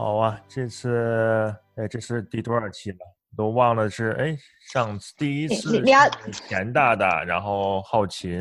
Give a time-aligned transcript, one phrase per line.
[0.00, 2.96] 好啊，这次哎，这是第多少期了？
[3.36, 4.34] 都忘了是哎，
[4.72, 5.78] 上次第一次
[6.48, 8.40] 田大大，然后浩琴，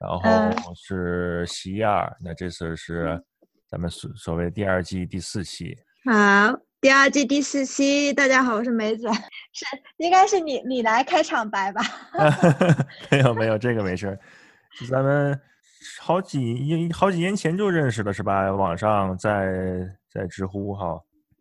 [0.00, 3.22] 然后是西亚，那这次是
[3.68, 5.78] 咱们所所谓第二季第四期。
[6.06, 9.06] 好，第二季第四期，大家好，我是梅子，
[9.54, 9.64] 是
[9.98, 11.82] 应该是你你来开场白吧？
[13.12, 14.18] 没有没有，这个没事儿，
[14.90, 15.40] 咱们
[16.00, 18.50] 好几好几年前就认识了是吧？
[18.52, 20.98] 网上在在知乎哈，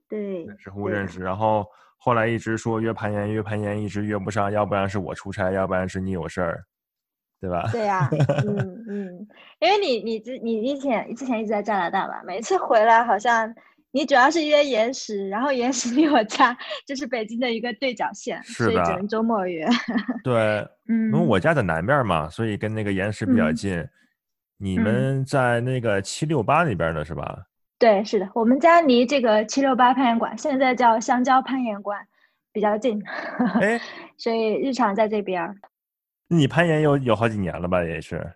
[0.10, 1.66] 对，知乎认识，然后。
[2.06, 6.62] 后来一直说约攀岩，约攀岩一直约不上，要不然是我出差，要不然是你有事儿，
[7.40, 7.70] 对吧？
[7.72, 8.10] 对呀，
[8.46, 9.28] 嗯嗯，
[9.62, 13.56] 因为你你之你之前之前一直在加拿大吧，每次回来好像
[13.92, 16.54] 你主要是约岩石，然后岩石离我家
[16.86, 19.66] 就是北京的一个对角线，所以只能周末约。
[20.26, 20.36] 对，
[20.90, 23.82] 嗯，因为我家在南边嘛，所以跟那个岩石比较近。
[24.58, 27.46] 你们在那个七六八那边的，是吧？
[27.80, 32.00] 对，是的，我们家离这个七六八攀岩馆，现在叫香蕉攀岩馆，
[32.52, 33.02] 比较近，
[33.62, 33.80] 哎，
[34.18, 35.54] 所以日常在这边。
[36.30, 37.84] 你攀岩有有好几年了吧？
[37.84, 38.34] 也是。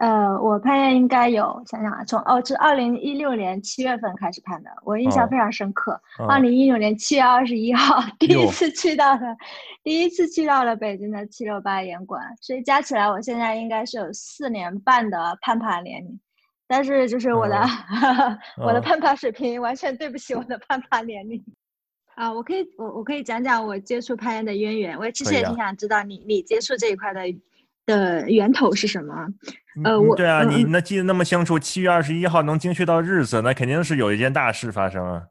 [0.00, 6.02] 呃，我攀岩应该有，想想啊，从哦，是二零一六年七月份开始攀的，我印象非常深刻。
[6.28, 9.36] 二零一六年七月二十一号，第一次去到了，
[9.84, 16.18] 第一次去到了北京的七六八岩馆，所以加起来，我现在应该是有四年半的攀爬年龄。
[16.66, 17.60] 但是就是我的
[18.58, 21.44] 我的攀爬水平完全对不起我的攀爬年龄
[22.16, 22.32] 啊！
[22.32, 24.98] 我可以我我可以讲讲我接触攀岩的渊源。
[24.98, 27.20] 我其实也挺想知道你你接触这一块的
[27.86, 29.26] 的源头是什么？
[29.84, 35.22] 呃，我对啊，你那记得那么清楚，七月二十一号能精确到日子，那肯定是有一件大事发生啊。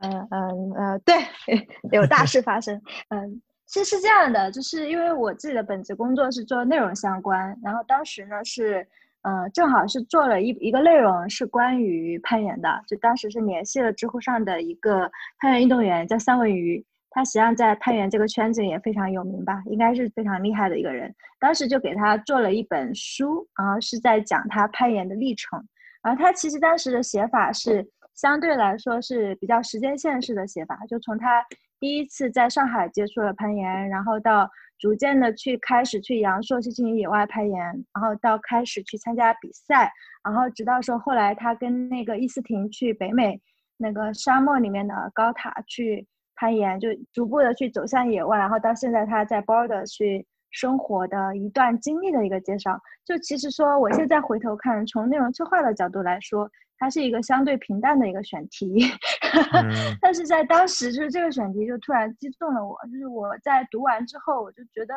[0.00, 1.14] 嗯嗯呃，对，
[1.92, 2.78] 有大事发生。
[3.08, 8.86] 嗯，其实是这样的，就是因为我自己的本职工作是做内容相关，然后当时呢是。
[9.26, 15.10] 呃，正好是做了一一个内容是关于攀岩的，就当时是联系了知乎上的一个
[15.40, 21.12] 攀岩运动员，叫三文鱼，他实际上在攀岩这个圈子也非常有名吧，应该是非常厉害的一个人。
[21.40, 25.60] 当时就给他做了一本书，然后是在讲他攀岩的历程。
[26.04, 31.44] 然后他其实当时的写法是相对来说是比较时间线式的写法，就从他
[31.80, 34.48] 第一次在上海接触了攀岩，然后到。
[34.78, 37.58] 逐渐的去开始去阳朔去进行野外攀岩，
[37.94, 39.90] 然后到开始去参加比赛，
[40.24, 43.40] 然后直到说后来他跟那个伊思婷去北美
[43.76, 52.80] 那个沙漠里面的高塔去攀岩，就逐步的去走向野外，然后到现在他在 Border 去生活的一段经历的一个介绍。
[53.04, 56.50] 就其实说我现在回头看，从内容策划的角度来说。
[56.78, 58.80] 它是一个相对平淡的一个选题，
[59.98, 64.94] 但是在当时就是这个选题就突然击中了我，就是我在读完之后我就觉得，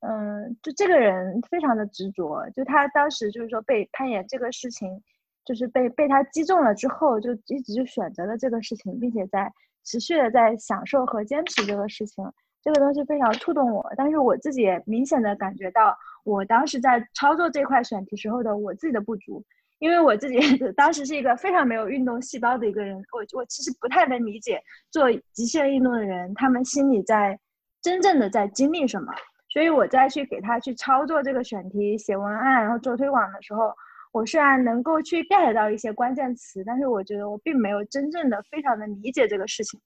[0.00, 5.00] 嗯，就这个人非常的执着，就他当时就是说被攀岩这个事情，
[5.44, 9.48] 就是被被他击中了之后，就一直就选择了这个事情，并且在
[9.84, 12.24] 持续的在享受和坚持这个事情，
[12.66, 19.40] 这个东西非常触动我，但是我自己也明显的感觉到我当时在操作这块选题时候的我自己的不足。
[19.78, 20.36] 因为我自己
[20.74, 24.60] 当时是一个非常没有运动细胞的一个人，我我其实不太能理解
[24.90, 27.38] 做极限运动的人，他们心里在
[27.80, 29.12] 真正的在经历什么。
[29.48, 33.72] 所以我在去给他去操作这个选题、写文案，然后做推广的时候，
[34.10, 39.78] 我虽然能够去 get 到一些关键词，但是我觉得我并没有真正的非常的理解这个事情。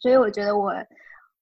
[0.00, 0.74] 所以我觉得我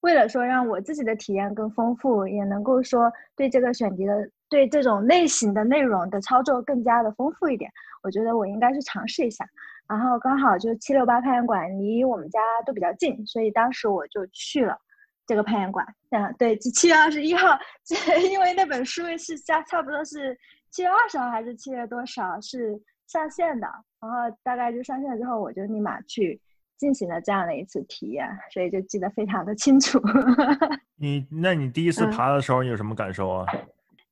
[0.01, 4.31] 为了说让我自己的体验更丰富，也能够说对这个选题的。
[4.51, 7.71] 对这种类型的内容的操作更加的丰富一点，
[8.03, 9.45] 我觉得我应该去尝试一下。
[9.87, 14.75] 然后刚好就七六八攀岩馆离我们家都比较近，所以当时我就去了
[15.27, 15.87] 这个攀岩馆。
[16.13, 20.35] 嗯，对，七月二十一号，这因为那本书是差差不多是
[20.71, 23.67] 七月二十号还是七月多少是上线的，
[24.01, 26.41] 然后大概就上线了之后，我就立马去
[26.79, 30.01] 进行了这样的一次体验，所以就记得非常的清楚。
[30.97, 33.45] 你那你第一次爬的时候你有什么感受啊？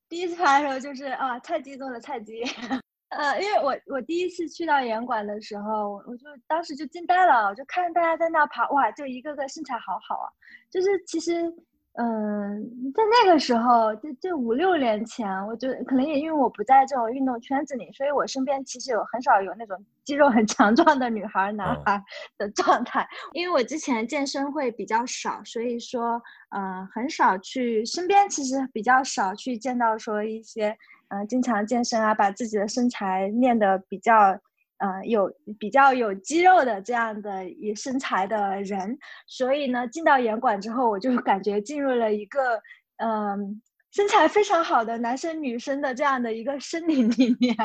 [0.07, 2.43] 第一次爬的时候就是啊，菜鸡中的菜鸡，
[3.09, 10.27] 呃，因为我我第一次去到岩馆的时候，我就当时就惊呆了，我就看大家在那爬，哇，就一个个身材好好啊，
[10.69, 11.51] 就是其实。
[11.99, 21.99] 嗯，在那个时候，就就五六年前，我觉得可能也因为我不在这种运动圈子里，所以我身边其实有很少有那种肌肉很强壮的女孩、男孩
[22.37, 23.07] 的状态。
[23.33, 26.21] 因为我之前健身会比较少，所以说，
[26.55, 30.77] 嗯，很少去身边其实比较少去见到说一些，
[31.07, 34.39] 嗯，经常健身啊，把自己的身材练得比较。
[34.79, 38.95] 呃，有比较有肌肉的这样的一身材的人，
[39.25, 42.61] 所以呢，进到严馆之后，我就感觉进入了一个，
[42.97, 43.59] 嗯，
[43.91, 47.55] 身材非常好的男生女生的这样的一个森林里面，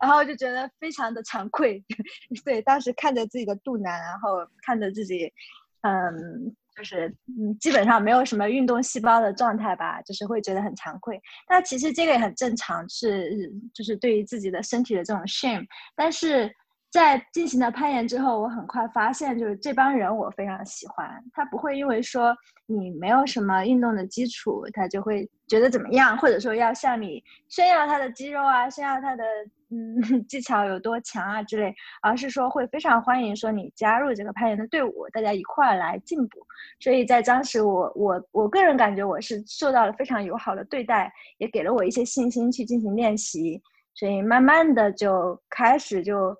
[0.00, 1.84] 然后就觉得非常的惭愧。
[2.44, 5.32] 对，当时看着自己的肚腩，然后看着自己，
[5.80, 11.20] 嗯，就是嗯，基本上没有什么运动细胞的状态吧，就是会觉得很惭愧。
[11.48, 15.66] 但其实这个也很正常，是就是对于自己的身体的这种 shame，
[15.96, 16.54] 但是。
[16.90, 21.08] 在进行了攀岩之后，我很快发现，就是这帮人我非常喜欢。
[21.32, 29.24] 他不会因为说你没有什么运动的基础，他就会觉得怎么样，或者说要向你炫耀他的肌肉啊，炫耀他的
[29.70, 31.72] 嗯 技巧有多强啊之类，
[32.02, 36.40] 而是说会非常欢迎说你加入这个攀岩的队伍，大家一块儿来进步。
[36.80, 43.62] 所以在当时，我我我个人感觉我是受到了非常友好的对待，也给了我一些信心去进行练习。
[43.94, 46.36] 所以慢慢的就开始就。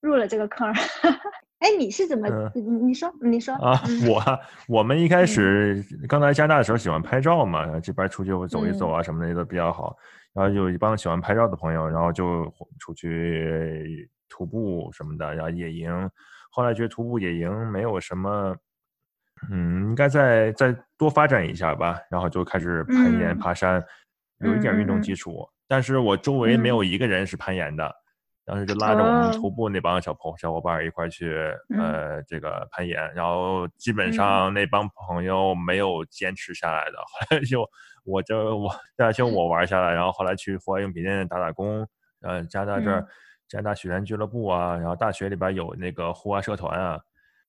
[0.00, 0.72] 入了这个坑，
[1.60, 2.28] 哎，你是怎么？
[2.54, 9.96] 你你说，你说啊，我我们一开始刚来加拿大的时候喜欢拍照嘛，这边出去走一走啊什么的都比较好。
[10.32, 12.44] 然后有一帮喜欢拍照的朋友，然后就
[12.78, 16.10] 出去徒步什么的，然后野营。
[16.50, 18.56] 后来觉得徒步野营没有什么，
[19.50, 21.98] 嗯，应该再再多发展一下吧。
[22.10, 23.84] 然后就开始攀岩、爬山，
[24.38, 25.46] 有一点运动基础。
[25.68, 27.94] 但是我周围没有一个人是攀岩的。
[28.50, 31.32] 当时就拉着我们徒步那帮小朋小伙伴一块去，
[31.78, 37.64] 呃，这个攀岩，然后基本上那帮朋友没有坚持下来的， 后来就
[38.02, 41.86] 我就我大就我玩下来，然后后来去户外用品店打打工，
[42.22, 43.06] 呃，加拿大这儿
[43.46, 46.98] 加拿大雪山俱乐部啊，然后大学里边有那个户外社团啊，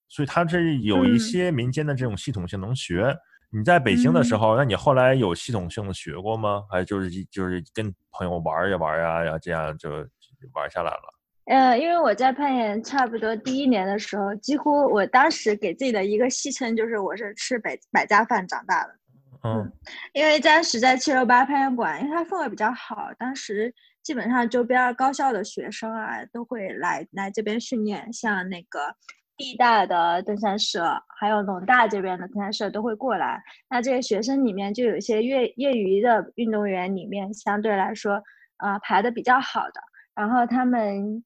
[0.07, 3.18] 所以他这有一些民间的这种系统性能学。
[3.50, 6.63] 你在北京的时候，那你后来有系统性的学过吗？
[6.69, 10.07] 还就是就是跟朋友玩一玩呀，然后这样就。
[10.53, 11.13] 玩下来了，
[11.45, 18.95] 呃，因为我在攀岩差不多第一年的时候，几乎我当时给自己的一个戏称就是我是吃百百家饭长大的，
[19.43, 19.71] 嗯，
[20.13, 23.73] 因为当时在七六八攀岩馆，因为它氛围比较好，当时
[24.03, 28.95] 基本上周边高校的学生啊都会来来这边训练，像那个
[29.35, 38.21] 地大的登山社，还有农大这边的登山社都会过来，那这些学生里面就有一些业业余的运动员里面相对来说，
[38.57, 39.81] 呃，排的比较好的。
[40.13, 41.24] 然后他们，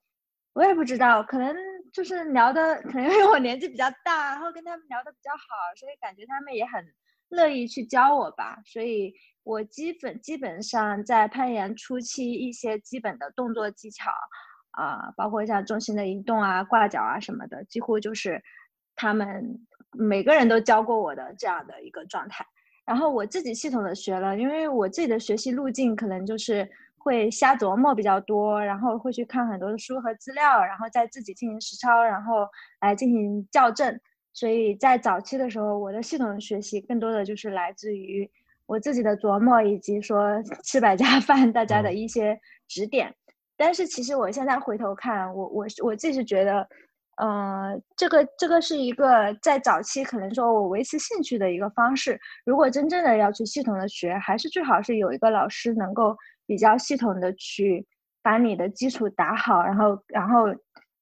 [0.53, 1.55] 我也不知道，可能
[1.91, 6.85] 就是聊的，可能因为我年纪比较大，然后跟他们聊的比较好，所以感觉他们也很
[7.29, 8.59] 乐意去教我吧。
[8.63, 9.11] 所以
[9.43, 14.11] 我基本基本上在攀岩初期一些基本的动作技巧，
[14.71, 18.41] 啊，包括像重心的移动啊、挂脚啊什么的，几乎就是
[18.95, 19.59] 他们
[19.91, 22.45] 每个人都教过我的这样的一个状态。
[22.85, 26.69] 然后我自己系统的学了，因为我自己的学习路径可能就是。
[27.05, 32.47] 会瞎琢磨比较多，然后会去看很多的书和资料，然后再自己进行实操，然后
[32.81, 33.99] 来进行校正。
[34.33, 38.27] 所以在早期的时候，我的系统学习更多的就是来自于
[38.65, 42.35] 我自己的琢磨，以及说 吃百家饭大家的一些
[42.67, 43.13] 指点。
[43.55, 46.67] 但是其实我现在回头看，我我我自己是觉得，
[47.17, 52.19] 呃，这个这个是一个在早期可能说我维持兴趣的一个方式。
[52.45, 56.17] 如果真正的要去系统的学，还是最好是有一个老师能够。
[56.45, 57.85] 比较系统的去
[58.21, 60.45] 把你的基础打好，然后然后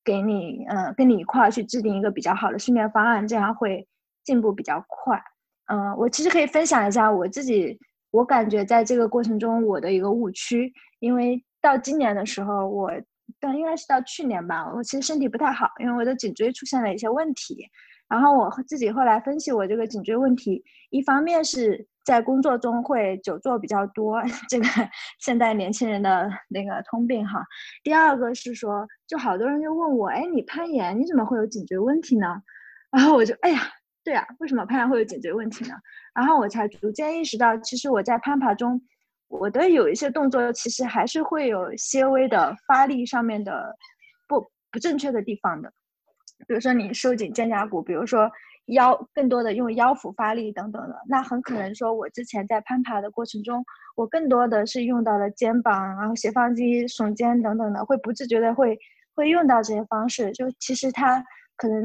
[0.04, 3.88] 给你嗯跟你一块儿去制定一个比较好的训练方案，这样会
[4.24, 5.22] 进步比较快。
[5.68, 7.80] 嗯，我其实可以分享一下我自己，
[8.12, 12.92] 我感觉在这个过程中我的一个误区，因为到今年的时候，我
[13.40, 17.68] 但应该是到去年吧，我其实身体不太好，因为我的颈椎出现了一些问题。
[18.10, 21.88] 然后我自己后来分析我这个颈椎问题，一方面是。
[22.04, 24.66] 在工作中会久坐比较多， 这个
[25.20, 27.42] 现代年轻人的那个通病哈。
[27.84, 32.42] 第二个是说，就好多人就问我，哎，你攀岩你怎么会有颈椎问题呢？
[32.92, 33.62] 然后我就，哎呀，
[34.04, 35.76] 对啊，为什么攀岩会有颈椎问题呢？
[36.14, 38.82] 然后我才逐渐意识到，其实我在攀爬中，
[39.30, 43.76] 我的有一些动作其实还是会有些微的发力上面的
[44.28, 45.72] 不不正确的地方的。
[46.48, 48.30] 比如说你收紧肩胛骨，比如说。
[48.68, 53.62] 腰更多的用腰腹发力等等的，那很可能说，我之前在攀爬的过程中，
[53.94, 58.80] 我更多的是用到了肩膀，然后斜方肌、耸肩等等的，会不自觉的会
[59.16, 60.32] 会用到这些方式。
[60.32, 61.22] 就其实它
[61.58, 61.84] 可能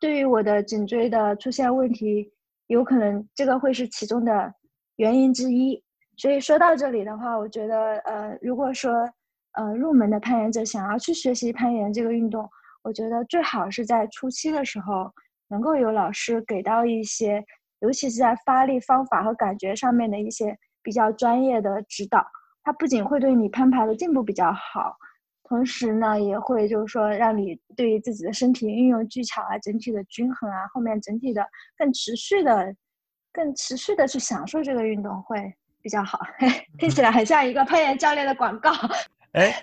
[0.00, 2.32] 对于我的颈椎的出现问题，
[2.66, 4.52] 有可能这个会是其中的
[4.96, 5.80] 原因之一。
[6.16, 9.08] 所以说到这里的话，我觉得呃，如果说
[9.52, 12.50] 呃入门的攀岩者想要去学习攀岩这个运动，
[12.82, 15.08] 我觉得最好是在初期的时候。
[15.50, 17.44] 能够有老师给到一些，
[17.80, 22.24] 尤其是在发力方法和感觉上面的一些比较专业的指导，
[22.62, 24.96] 它不仅会对你攀爬的进步比较好，
[25.44, 31.44] 同时呢，也会就是说让你对于自己的身体运用技巧啊，整体的均衡啊，后面整体的
[31.76, 32.74] 更持续的、
[33.32, 35.52] 更持续的去享受这个运动，会
[35.82, 36.20] 比较好，
[36.78, 38.70] 听起来很像一个攀岩教练的广告。
[39.32, 39.62] 哎，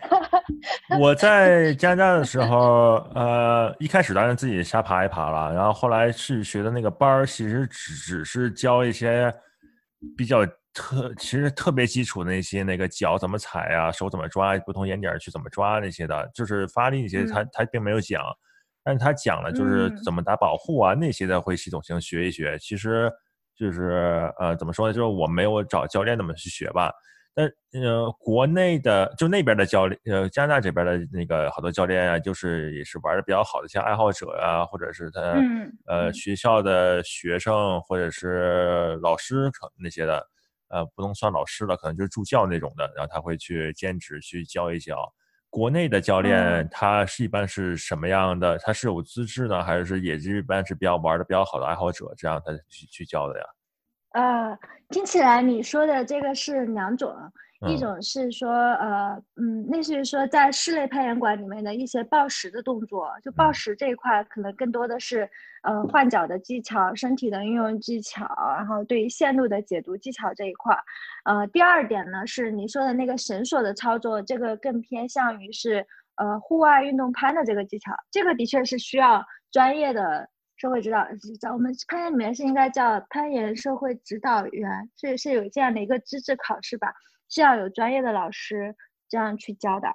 [0.98, 9.34] 我在加拿大的时候，呃，一开始当然自己瞎爬一爬了，然后后来去学的那个班儿，其实只只是教一些
[10.16, 18.24] 比较特，其实特别基础的那些，那个脚怎么踩啊，手怎么抓，不同眼点去怎么抓那些的，就是发力那些，他他并没有讲，
[18.86, 22.58] 但是他讲了就是怎么打保护啊那些的，会系统性学一学。
[22.60, 23.12] 其实
[23.54, 24.94] 就是呃，怎么说呢？
[24.94, 26.90] 就是我没有找教练那么去学吧。
[27.40, 35.22] 那呃，国内的就那边的教练，呃，加拿大这边的那个好多教练啊，就是也是玩的比较好的，像爱好者啊，或者是他
[35.86, 40.28] 呃学校的学生或者是老师可那些的，
[40.70, 44.98] 呃，不能算老师了，可能就是助教那种的，然后他会去兼职去教一教。
[45.52, 48.58] 国内的教练他是一般是什么样的？
[48.58, 53.46] 他是有资质呢，还是也是一般是比较玩的比较好的爱好者，这样他去去教的呀？
[54.18, 54.58] 呃，
[54.90, 57.16] 听起来你说的这个是两种，
[57.68, 65.30] 一种是说，呃，嗯，类似于说在室内攀岩馆里面的一些抱石的动作，就抱石这一块可能更多的是，
[65.62, 68.26] 呃，换脚的技巧、身体的运用技巧，
[68.58, 70.76] 然后对于线路的解读技巧这一块。
[71.26, 80.28] 呃，第二点呢是你说的那个绳索的操作，这个更偏向于是，呃，户外运动攀的这个技巧，这个的确是需要专业的。
[80.58, 81.08] 社会指导，
[81.40, 86.92] 在我们攀岩里面是应该叫攀岩社会指导员，是是有这样的一个资质考试吧，
[87.30, 88.76] 是要有专业的老师
[89.08, 89.88] 这样去教的，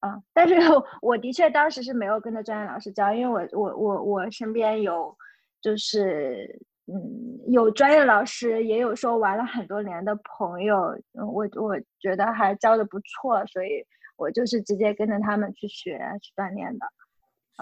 [0.00, 0.54] 啊，但是
[1.00, 5.16] 我的确当时是没有跟着专业老师教，因为我我我我身边有，
[5.62, 13.82] 就是嗯有专业老师，也有说玩了很多年的朋友，我我觉得还教的不错，所以
[14.16, 16.86] 我就是直接跟着他们去学去锻炼的。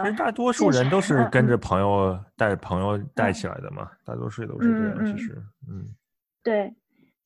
[0.02, 5.06] 其实大多数人都是跟着朋友带朋友带起来的嘛，大多数都是这样。
[5.06, 5.36] 其实，
[5.68, 5.84] 嗯，
[6.42, 6.74] 对，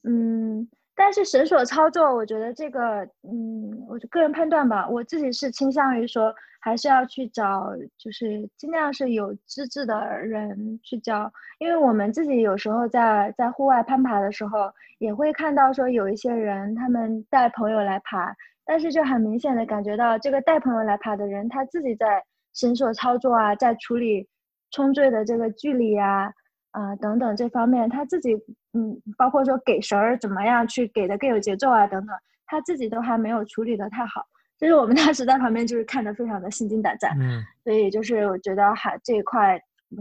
[0.02, 22.22] 嗯，但是绳索操作，我觉得这个，嗯，我就个人判断吧，我自己是倾向于说，还是要去找，就是尽量是有资质的人去教，因为我们自己有时候在在户外攀爬的时候，也会看到说有一些人他们带朋友来爬，但是就很明显的感觉到这个带朋友来爬的人，他自己在。
[22.54, 24.26] 绳索操作啊，在处理
[24.70, 26.32] 冲坠的这个距离啊，
[26.70, 28.34] 啊等等这方面，他自己
[28.72, 34.24] 嗯，包括说给绳儿怎么样去给的更有节奏啊等等，他自己都还没有处理的太好。
[34.56, 39.56] 就是我们当时在旁边就是看的非常的心惊胆战，嗯，所以就是我觉得还这一块，
[39.90, 39.98] 嗯，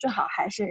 [0.00, 0.66] 最好还是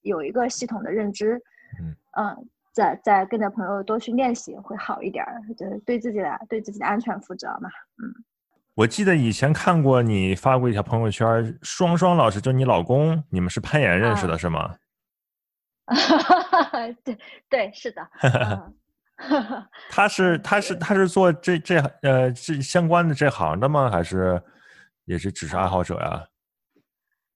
[0.00, 1.34] 有一个系统的认知，
[1.78, 5.24] 嗯嗯，再再跟着朋友多去练习会好一点，
[5.58, 7.68] 就是对自己的对自己的安全负责嘛，
[8.02, 8.24] 嗯。
[8.74, 14.74] 我记得以前看过你发过一条朋友圈，双双老师就你老公，你们是攀岩认识的，是吗？
[17.04, 18.08] 对对，是的。
[19.90, 23.88] 他是他是他是做这这呃这相关的这行的吗？
[23.88, 24.42] 还是
[25.04, 26.26] 也是只是爱好者呀？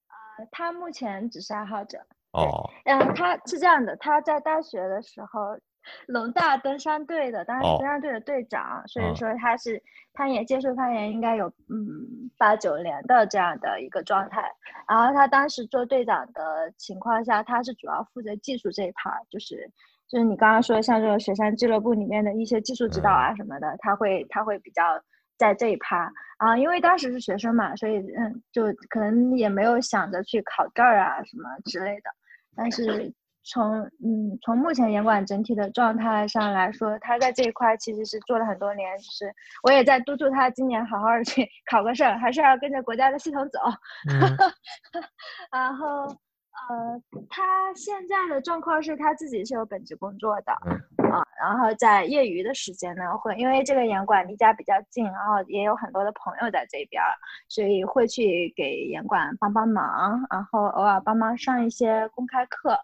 [0.08, 1.98] 呃，他目前只是爱好者。
[2.32, 2.68] 哦。
[2.84, 5.56] 嗯，他是这样的，他在大学的时候。
[6.06, 9.82] 龙大登山队的，当时登山队的队长，所以说他是
[10.14, 14.42] 攀岩接触攀岩应该有嗯八九年的这样的一个状态。
[14.88, 19.70] 然后他当时做队长的情况下，他是主要负责技术这一块，就是
[20.08, 24.82] 就是你刚刚说像这个雪山俱乐部里面的一些技术指导啊什么的，他会他会比较
[25.36, 26.56] 在这一趴啊。
[26.56, 32.10] 因为当时是学生嘛，所以嗯就可能也没有想着去考证啊什么之类的，
[32.56, 33.12] 但是。
[33.50, 38.96] 从嗯，从目前严管整体的状态上来说，他在这一块其实是做了很多年。
[38.98, 43.58] 就是我也在督促他今年好好的去 考个证，还是要跟着国家的系统走。
[45.50, 45.86] 然后
[46.68, 47.00] 呃，
[47.30, 50.52] 他现在的状况是他自己是有本职工作的
[51.10, 57.02] 啊，然后在业余的时间呢，会因为这个严管离家比较近，然后也有很多的朋友在这边，
[57.48, 62.78] 所以会去给严管帮帮忙，然后偶尔帮忙上一些公开课。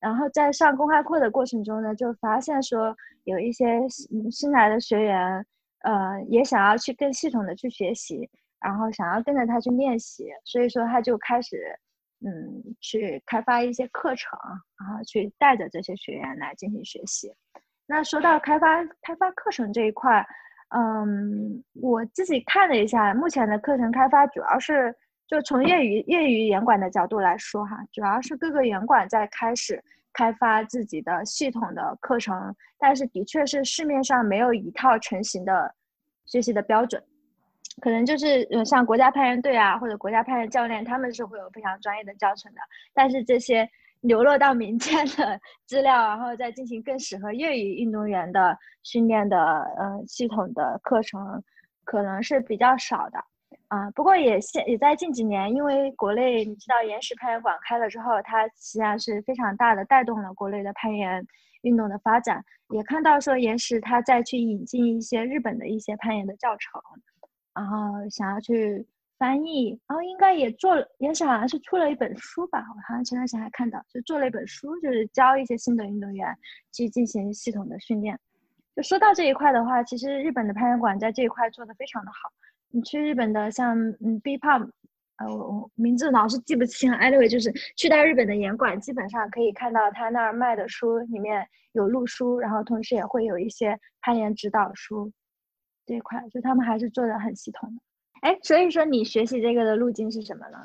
[0.00, 5.46] 然后在上公开课的过程中呢，就发现说有一些新新来的学员，
[5.82, 8.28] 呃，也想要去更系统的去学习，
[8.60, 11.78] 然后想要跟着他去练习，所以说他就开始，
[12.24, 14.38] 嗯，去开发一些课程，
[14.78, 17.30] 然后去带着这些学员来进行学习。
[17.86, 20.26] 那说到开发开发课程这一块，
[20.74, 24.96] 嗯，我自己看了一下，目前的课程开发主要是。
[25.30, 29.80] 就从业余业余严管的角度来说，哈，主要是各个严管在开始
[30.12, 35.72] 开发自己的系统的课程，但是的确是市面上没有一套成型的
[36.26, 37.00] 学习的标准，
[37.80, 42.60] 可能就是呃像国家攀岩队啊或者国家攀岩教练，他们是会有非常专业的教程的，
[42.92, 43.70] 但是这些
[44.00, 51.40] 流落到民间的资料，然后再进行更适合业余运动员的训练的呃系统的课程，
[51.84, 53.24] 可能是比较少的
[53.68, 53.90] 啊。
[53.90, 61.26] 不过也现也在近几年，因为国内你知道岩石攀岩馆开了之后，它实际上是非常大的带动了国内的攀岩
[61.62, 62.44] 运动的发展。
[62.68, 66.80] 也看到说岩石它再去引进一些日本的一些攀岩的教程，
[67.54, 68.86] 然后想要去。
[69.20, 76.34] 翻译，然后应该也做了，也是好像是出了一本书吧，我好像前段时间还看到，就做了一本书，就是教一些新的运动员
[76.72, 78.18] 去进行系统的训练。
[78.74, 82.30] 就说到这一块的话，其实日本的攀岩馆在这一块做的非常的好。
[82.70, 84.68] 你去日本的像嗯 B pop，
[85.16, 95.12] 呃我我名字老是记不清，anyway 就是去到日本的岩馆，基本上可以看到他那儿卖的书里面有录书，然后同时也会有一些攀岩指导书
[95.84, 97.82] 这一块，就他们还是做的很系统的。
[98.22, 100.58] 哎，所以说你学习这个的路径是什么呢？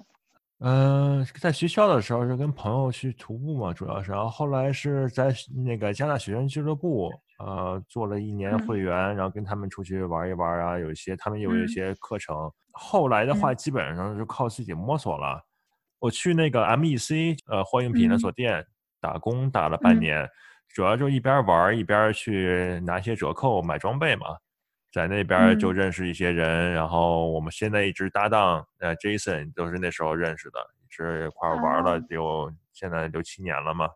[0.60, 5.34] 嗯，在学校的时候是跟朋友去徒步嘛，主要是，然后后来是在
[5.66, 12.52] 那个加拿大学生俱乐部，呃，做了一年会员，然后跟他们出去玩一玩啊，有一些他们有一些课程。
[12.72, 15.42] 后来的话，基本上就靠自己摸索了。
[16.00, 18.66] 我去那个 MEC 呃货运品连锁店
[19.00, 20.28] 打工打了半年，
[20.70, 24.28] 主要就一边玩一边去拿些折扣买装备嘛。
[24.92, 33.90] 在那边就认识一些人，然后我们现在一直搭档，呃，Jason 都是那时候认识的，是一块玩了有现在六七年了嘛。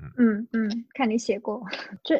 [0.00, 1.64] 嗯嗯嗯，看你写过，
[2.02, 2.16] 这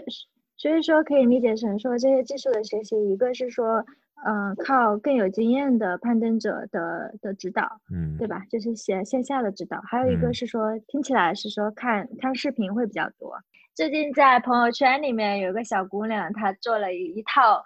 [0.61, 3.83] 所以说可以理解成说这些技术的学习，一个是说，
[4.26, 8.45] 嗯，靠更有经验的攀登者的的指导，嗯，对吧？
[8.50, 13.35] 就是线线下的指导，还有一个是说听起来是说看看视频会比较多。
[13.75, 17.62] 最近在朋友圈里面有个小姑娘，她做了一一套。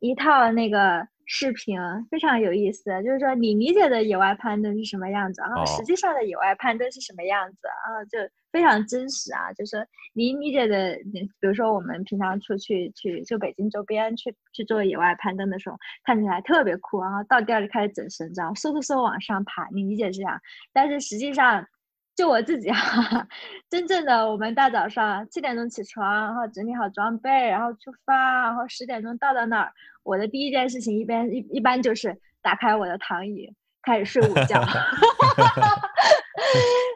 [0.00, 1.78] 一套那个视频
[2.10, 8.04] 非常有意思，就是说你理解的野外攀登是什么样子，然后实际上的野外攀登是什么样子啊？
[8.04, 8.18] 就
[8.52, 9.50] 非常真实啊！
[9.54, 10.94] 就是你理解的，
[11.40, 20.38] 比如说我们平常出去去就北京周边去去做野外攀登的时候，看起来特别酷，然后到地儿就开始整绳子，嗖嗖嗖往上爬，你理解是这样，
[20.70, 21.66] 但是实际上。
[22.14, 23.26] 就我自己哈，
[23.70, 34.60] 真正的我们大早上七点钟起床，然后整理好装备，然后出发，然后十点钟到到那儿，我的第一件事情一边一一般就是打开我的躺椅，开始睡午觉。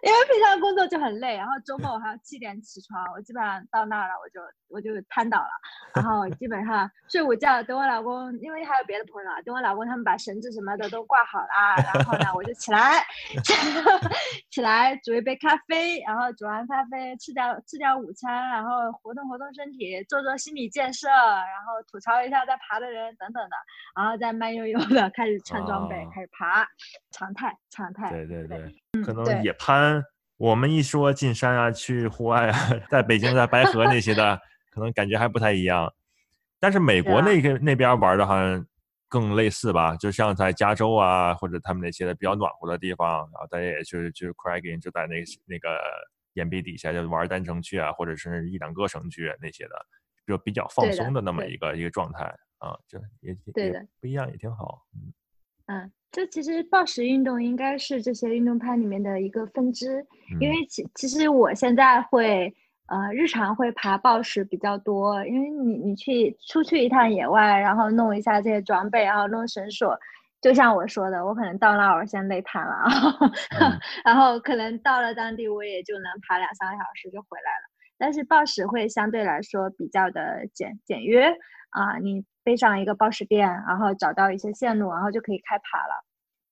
[0.02, 5.50] 因为平常工作就很累，然后周末我还要七点起床，我基本上到那儿了，我就我就瘫倒了，
[5.94, 13.04] 然后基本上睡午觉，等我老公，因为还有别的朋友啊，等我老公他们把绳子什么的都挂好啦，然后呢，我就起来，
[14.50, 23.56] 起来煮一杯咖啡，然后煮完咖啡吃点吃点午餐，然后活动活动身体，做做心理建设，然后吐槽一下在爬的人等等的，
[23.96, 26.66] 然后再慢悠悠的开始穿装备，开始爬，
[27.10, 28.10] 常态常态。
[28.10, 28.74] 对对对。
[29.04, 30.02] 可能野攀，
[30.36, 32.58] 我们一说进山啊，去户外啊，
[32.90, 34.38] 在北京在白河那些的，
[34.70, 35.92] 可能感觉还不太一样。
[36.58, 38.66] 但是美国那个那边玩的好像
[39.08, 45.78] 更类似吧，就像在加州啊，或者他们那些的比较暖和的地方，然后大家也就是就是 cragging 就在那那个
[46.32, 49.74] 岩壁底下就玩单程去啊，或者是一两个城区那些的，
[50.26, 52.24] 就比较放松的那么一个一个状态
[52.58, 53.36] 啊，就也也
[54.00, 55.12] 不一样，也挺好，嗯
[55.66, 55.90] 嗯。
[56.12, 60.02] 这其实暴食运动应该是这些运动派里面的一个分支，
[60.40, 62.50] 因为其其实我现在会
[62.86, 69.94] 呃日常会爬暴食比较多，因为你你去出去一趟野外，然后弄一下这些装备，然后弄绳索，
[70.40, 72.86] 就像我说的，我可能到那儿我先累瘫了，
[74.02, 77.68] 然后可能到了当地我也就能爬两三个小时就回来了。
[77.98, 81.26] 但是暴食会相对来说比较的简简约
[81.70, 82.24] 啊，你。
[82.46, 86.04] 背上一个报时垫，然后找到一些线路，然后就可以开爬了。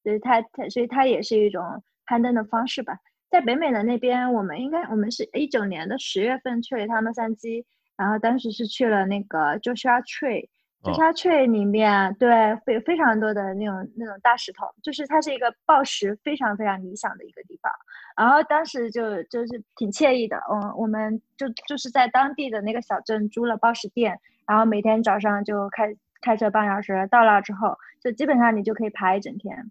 [0.03, 1.63] 所以它它所以它也是一种
[2.05, 2.99] 攀登的方式吧。
[3.31, 7.65] 在北美的那边，我们应该我们是一九年的十月份去了一趟洛杉矶，
[7.97, 10.49] 然后当时是去了那个 Joshua Tree。
[10.83, 12.29] Joshua Tree 里面对
[12.67, 17.73] 非非常多的那种那种大石头，就是它是一个报时非常非常理想的一个地方。
[18.17, 24.21] 然后当时就就是挺惬意的，嗯，我们就就是在当地的那个小镇租了报时店。
[24.47, 29.71] 然后每天早上就开开车半小时到那之后，就基本上你就可以爬一整天，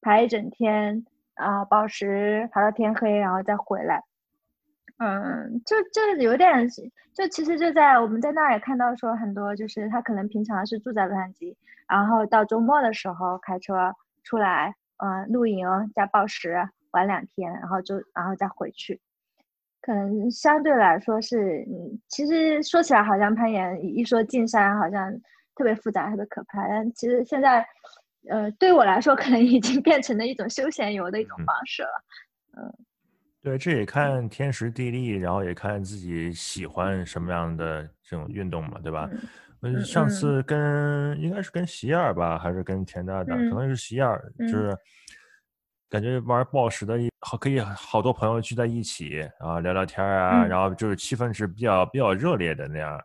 [0.00, 1.04] 爬一整天
[1.34, 4.02] 啊，报时爬到天黑，然后再回来。
[4.98, 6.68] 嗯，就就有点，
[7.14, 11.56] 就其实就在我们在那儿也看到说很多，就是他可能平常是住在洛杉矶，
[11.88, 19.00] 然后到周末的时候开车出来，嗯，露营加报时玩两天，然后就然后再回去。
[19.82, 25.12] 可能相对来说是，嗯，其实说起来好像攀岩，一说进山好像
[25.54, 26.66] 特别复杂、特别可怕。
[26.68, 27.66] 但其实现在，
[28.30, 32.04] 呃，对我来说可能已经变成了一种休闲游的一种方式了。
[32.56, 32.72] 嗯，
[33.42, 39.10] 对，这也看天时地利，然后也看自己喜欢什么样的这种运动嘛，对吧？
[39.62, 44.76] 嗯，上次跟应该是跟席尔吧，还是跟田大大，可能是席尔，就是
[45.88, 53.00] 感觉玩暴食的好可以好多朋友聚在一起啊，聊聊天啊，然后就是气氛是比较比较热烈的那样，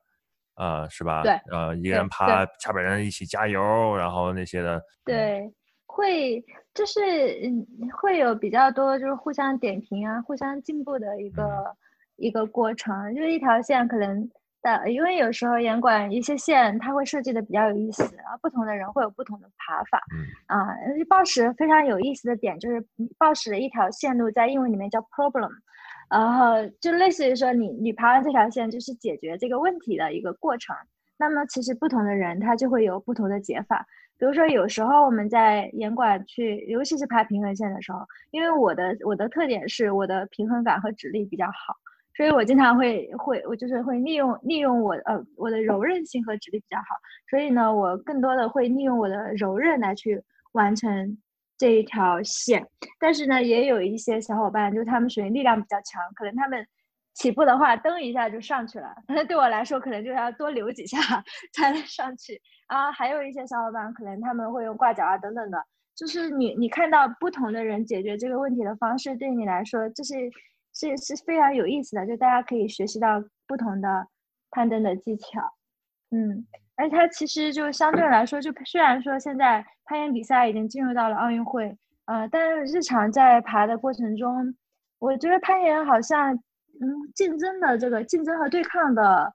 [0.55, 1.23] 啊，是吧？
[1.23, 4.81] 对，呃，一个人爬，下边人一起加油，然后那些的。
[5.05, 5.51] 对。
[5.89, 7.01] 会就是
[7.41, 7.65] 嗯，
[7.97, 11.75] 会有比较多就是互相点评啊，互相进步的一个
[12.17, 13.15] 一个过程。
[13.15, 14.29] 就是一条线可能
[14.67, 20.01] 的，因为有时候严管一些线它会设计的比较有意思，然后不同的人会有不同的爬法。
[20.47, 20.67] 啊，
[21.07, 22.85] 暴食非常有意思的点就是
[23.17, 25.49] 暴食的一条线路在英文里面叫 problem，
[26.09, 30.75] 然后就类似于说你你爬完这条线就是解决这个问题的一个过程。
[31.17, 33.85] 那么其实不同的人他就会有不同的解法。
[34.19, 37.99] 比如说，有时候我们在严管去，尤其是爬平衡线的时候，
[38.31, 41.75] 因为我的我的特点是我的平衡感和指力比较好，
[42.17, 46.83] 所以我经常会会我就是会利用利用我呃我的柔韧性和指力比较好，
[47.29, 50.21] 所以呢，我更多的会利用我的柔韧来去
[50.53, 51.17] 完成
[51.57, 52.67] 这一条线。
[52.99, 56.65] 但是呢，也有一些小伙伴，就是他们属于力量比较强，可能他们。
[57.19, 58.93] 起步的话，蹬一下就上去了。
[59.07, 60.99] 但 是对我来说，可能就要多留几下
[61.51, 62.39] 才能上去。
[62.67, 65.57] 啊，还有一些小伙伴可能他们会用挂脚啊等等的。
[65.95, 70.13] 就是你你看到不同的人解决这个问题的方式，对你来说这是
[70.77, 72.05] 是是非常有意思的。
[72.05, 74.07] 就大家可以学习到不同的
[74.51, 75.41] 攀登的技巧。
[76.11, 84.55] 嗯，而且它其实就相对来说，就虽然说现在攀岩比赛已经进入到了奥运会，呃，但是日常在爬的过程中，
[84.99, 86.39] 我觉得攀岩好像。
[86.79, 86.85] 嗯，
[87.15, 89.33] 竞争的这个竞争和对抗的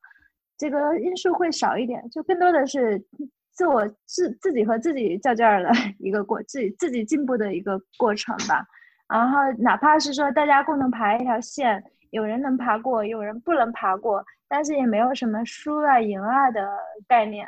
[0.57, 3.05] 这个因素会少一点，就更多的是
[3.50, 8.64] 自我自自己和自己较劲儿的一个过，自己自己进步的一个过程吧。
[9.12, 16.66] 然后哪怕是说大家共同爬一条线，有人能爬过，有人不能爬过，但是也没有什么输啊赢啊的
[17.07, 17.46] 概念。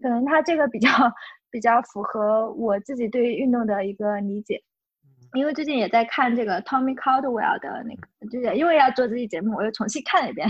[0.00, 0.88] 可能他这个比较
[1.50, 4.62] 比较符合我自己对运动的一个理解。
[5.34, 10.48] 因为最近也在看这个 Tommy Caldwell 的那个，就是因为要做这期节目，我又重新看了一遍。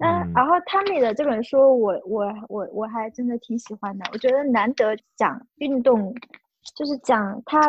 [0.00, 4.04] 嗯，然后 Tommy 的这本书，我我我我还真的挺喜欢的。
[4.12, 6.14] 我觉得难得讲运动，
[6.76, 7.60] 就是讲他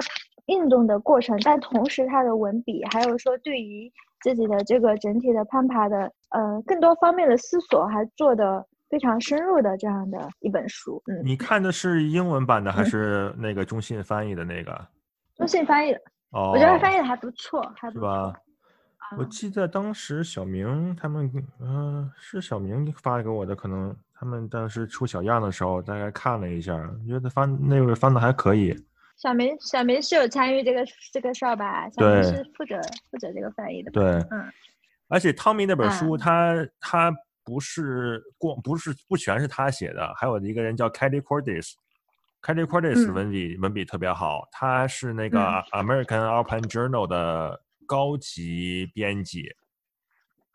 [0.47, 11.01] 运动的过程，但同时他的文笔，还有说对于自己的这个整体的攀爬的呃更多方面的思索，还做的非常深入的这样的一本书。
[11.07, 14.87] 嗯，你看的是英文版的还是那个中信翻译的那个？
[15.35, 15.99] 中信翻译的。
[16.31, 18.33] 哦，我觉得翻译的还不错，还是吧？
[19.17, 21.31] 我记得当时小明他们，
[21.61, 26.73] 嗯，是小明发给我的，可能他们当时出小样的时候，大概看了一下，
[27.07, 28.75] 觉得翻那个翻的还可以。
[29.17, 31.89] 小明，小明是有参与这个这个事儿吧？
[31.89, 33.91] 小明是负责负责这个翻译的。
[33.91, 34.51] 对，嗯。
[35.09, 37.11] 而且汤米那本书，他他
[37.43, 41.73] 不是光不是不全是他写的，还有一个人叫 Kelly Cordis。
[42.43, 45.39] Kelly Cordis 文笔文笔特别好，他是那个
[45.71, 49.49] American Alpine Journal 的高级编辑，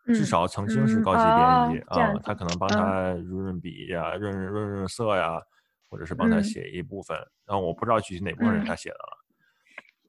[0.05, 2.13] 至少曾经是高级编辑啊。
[2.23, 5.41] 他可能帮他润润笔呀、润润润润色呀，
[5.93, 7.15] 或者是帮他写一部分。
[7.45, 9.17] 然后我不知道具体哪部分是他写的了。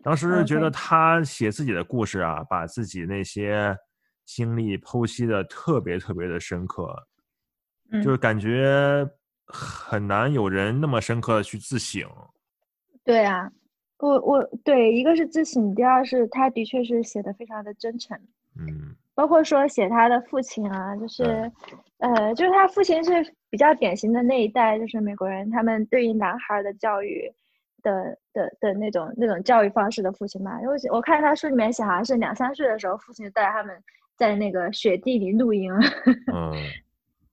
[0.03, 3.77] 当时觉得他写自己的故事啊，把自己那些
[4.25, 6.97] 经历剖析的特别特别的深刻，
[8.03, 9.07] 就是感觉。
[9.47, 12.11] 很难有人那么深刻的去自省。
[13.05, 13.53] 对啊，
[13.99, 18.19] 我我对一个是自省，第二是他的确是写的非常的真诚。
[18.59, 21.23] 嗯，包括说写他的父亲啊，就是，
[21.99, 27.31] 呃，就是他父亲是比较典型的那一代，就是美国人他们对于男孩的教育
[27.83, 30.61] 的的的那种那种教育方式的父亲嘛。
[30.63, 33.77] 因为我看他书里面写，好像是两三岁的时候，父亲带他们
[34.17, 35.73] 在那个雪地里露营。
[36.33, 36.53] 嗯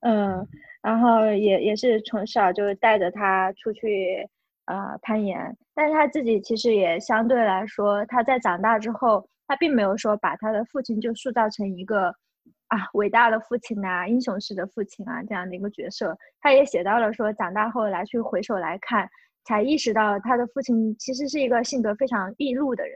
[0.00, 0.48] 嗯。
[0.82, 4.28] 然后也也是从小就带着他出去，
[4.64, 5.56] 呃，攀岩。
[5.74, 12.06] 但是他自己其实也相对来说，他在长大之后，他并没有说把他的父亲就塑造成一个，
[12.68, 16.16] 啊，伟大的父亲啊，英雄式的父亲啊这样的一个角色。
[16.40, 19.06] 他也写到了说，长大后来去回首来看，
[19.44, 22.94] 才意识到他的父亲其实是一个性格非常易怒的人。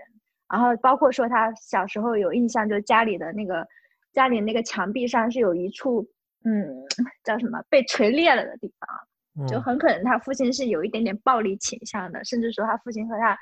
[0.50, 3.66] 然后包括说他小时候有印象，就家里的那个，
[4.14, 6.08] 家里那个墙壁上是有一处。
[6.44, 6.86] 嗯，
[7.24, 13.36] 叫什么被锤裂了的地方，就很可能他父亲是有一点点暴力倾向的，甚至说他父亲和他，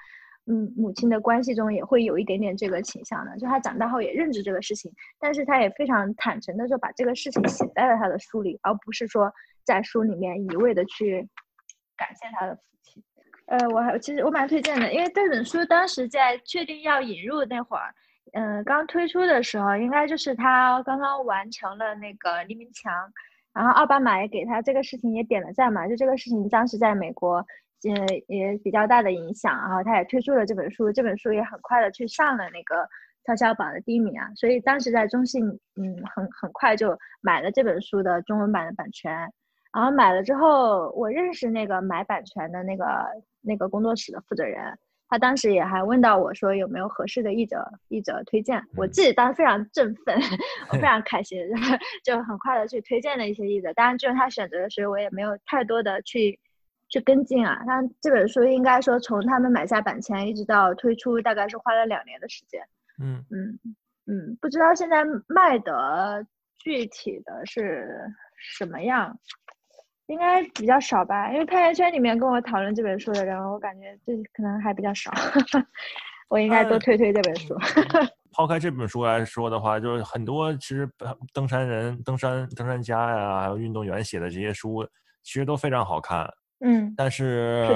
[0.46, 3.36] 嗯，母亲的关系中也会有一点点这个倾向的。
[3.38, 9.32] 就他长大后也认知这个事情，但是他也非常坦诚的就把这个事情写在了他的书里，而不是说
[9.64, 11.26] 在书里面一味的去
[11.96, 13.02] 感谢他的父亲。
[13.46, 17.94] 呃，我还其实我蛮推荐的，因为这本书当时在确定要引入那会儿。
[18.32, 22.92] 嗯，刚推出的时候，应该就是他刚刚完成了那个黎明墙，
[23.52, 27.46] 然后奥巴马也给他这个事情也点了赞嘛，就这个事情当时在美国，
[27.90, 32.88] 呃，也比较大的影响，然后他也推出了这本书，这本书也很快的去上了那个
[33.26, 39.12] 畅销榜的第一名啊，所以当时在中信，嗯，很很快就买了这本书的中文版的版权，
[39.72, 42.84] 然后买了之后，我认识那个买版权的那个
[43.40, 44.78] 那个工作室的负责人。
[45.06, 50.16] 他当时也还问到我说有没有合适的译者译者推荐，我自己当时非常振奋，
[50.72, 51.38] 我非常开心，
[52.02, 53.72] 就很快的去推荐了一些译者。
[53.74, 56.40] 当然，就是他选择的时候，我也没有太多的去
[56.94, 57.60] 去跟进啊。
[57.66, 62.62] 他这本书应该说从他们买下版权一直到推出，大概是花了两年的时间。
[63.02, 63.58] 嗯嗯
[64.06, 66.24] 嗯，不知道现在卖的
[66.58, 69.18] 具体的是什么样。
[70.06, 75.10] 应该比较少吧，因为拍圆圈里面跟我讨论这本书的人，我感觉这可能还比较少。
[76.28, 77.56] 我应该多推推这本书。
[78.30, 80.86] 抛开这本书来说的话，就是很多其实
[81.32, 84.86] 登山人、登山登山家呀，还有运动员写的这些书，
[85.22, 86.28] 其实都非常好看。
[86.64, 87.68] 嗯，但是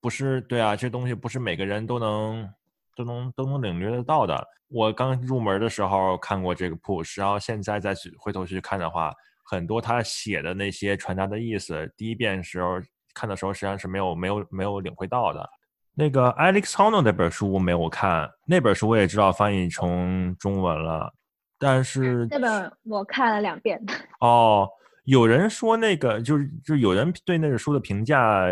[0.00, 2.48] 不是对啊，这东西不是每个人都能
[2.96, 4.44] 都能都能领略得到的。
[4.68, 9.12] 我刚入门的时候看过这个 push，然后现在再去回头去看的话。
[9.42, 12.80] 很多他写的那些传达的意思，第一遍时候
[13.12, 15.44] 看的时候，实际上是没有没有没有领会到的。
[15.92, 21.12] 那个 Alex Honnold 那本书我没有看，那本书我也知道翻译成中文了，
[21.58, 23.84] 但是那本我看了两遍。
[24.20, 24.68] 哦，
[25.10, 28.46] 有人说那个就是就有人对那个书的评价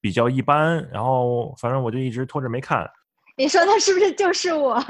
[0.00, 2.88] 比较一般，然后反正我就一直拖着没看。
[3.36, 4.80] 你说他是不是就是我？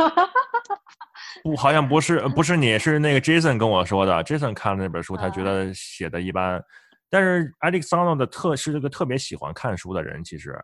[1.42, 4.22] 不，好像不是，不是你，是那个 Jason 跟我说的。
[4.22, 6.62] Jason 看了那本书，他觉得写的一般。
[7.08, 10.62] 但是 Alexander 的特是这个特别喜欢看书的人，其实，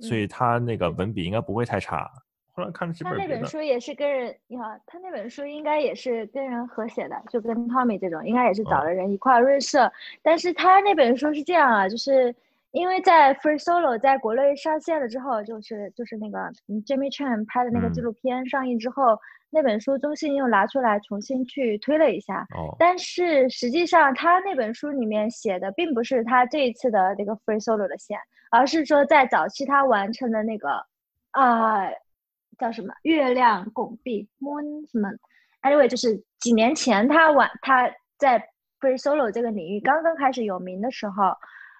[0.00, 2.08] 所以他那个文笔应该不会太差。
[2.56, 9.92] 后来看了这本，他那本书也是跟人，你好，他那本书应该也是跟人合写的，就跟 Tommy 这种，应该也是找了人一块润色。
[10.22, 12.34] 但是他那本书是这样啊，就是。
[12.72, 16.38] 因为在 Free Solo 在国内上线了之后，就是就是那个
[16.84, 22.46] Jimmy Chan 拍的那个纪录片上映之后，那本书中信又拿出来重新去推了一下。
[22.54, 22.76] 哦。
[22.78, 28.18] 但是实际上他那本书里面写的并不是他这一次的那个 Free Solo 的线，
[28.50, 30.84] 而是说在早期他完成的那个
[31.30, 31.86] 啊
[32.58, 35.08] 叫什么月亮拱壁 Moon 什么
[35.62, 38.38] ，Anyway 就是几年前他玩他在
[38.80, 41.34] Free Solo 这个领域刚刚开始有名的时候。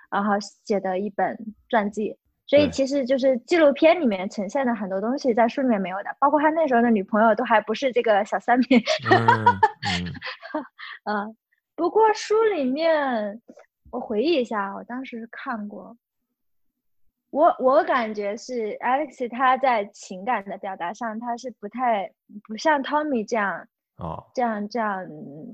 [0.08, 0.34] 然后
[0.64, 1.36] 写的一本
[1.68, 8.80] 传记，所以其实就是纪录片里面呈现的很多东西，在书里面没有的，包括他那时候的女朋友都还不是这个小三明。
[11.10, 11.36] 嗯，
[11.74, 13.42] 不过书里面，
[13.90, 15.94] 我回忆一下，我当时看过，
[17.36, 22.10] 我我感觉是 Alex 他在情感的表达上，他是不太
[22.48, 23.68] 不像 Tommy 这样。
[23.98, 25.06] 哦，这样这样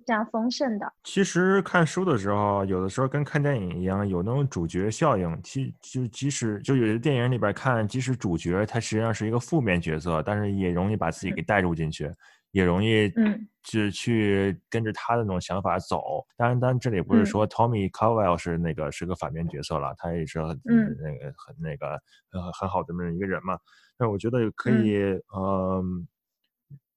[0.06, 0.92] 这样丰盛的。
[1.02, 5.40] 其实看书的时候，有的时候跟看电影一样，有那种主角效应。
[5.42, 12.08] 其就即使就有些电影里边看，即使主角他实际上是一个负面角色，但是也容易把自己给带入进去，
[12.52, 16.24] 也容易嗯，就去跟着他的那种想法走。
[16.36, 21.88] 当然，当然这里不是说 Tommy Cowell 是那个是个反面角色了，他也是很那个很那个
[22.30, 23.58] 呃很好的那么一个人嘛。
[23.98, 26.06] 但我觉得可以，嗯。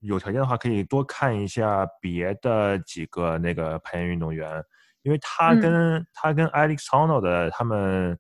[0.02, 4.64] 有条件的话，可以多看一下别的几个那个攀岩运动员，
[5.02, 8.16] 因为他跟他跟 Alex Honnold 的他们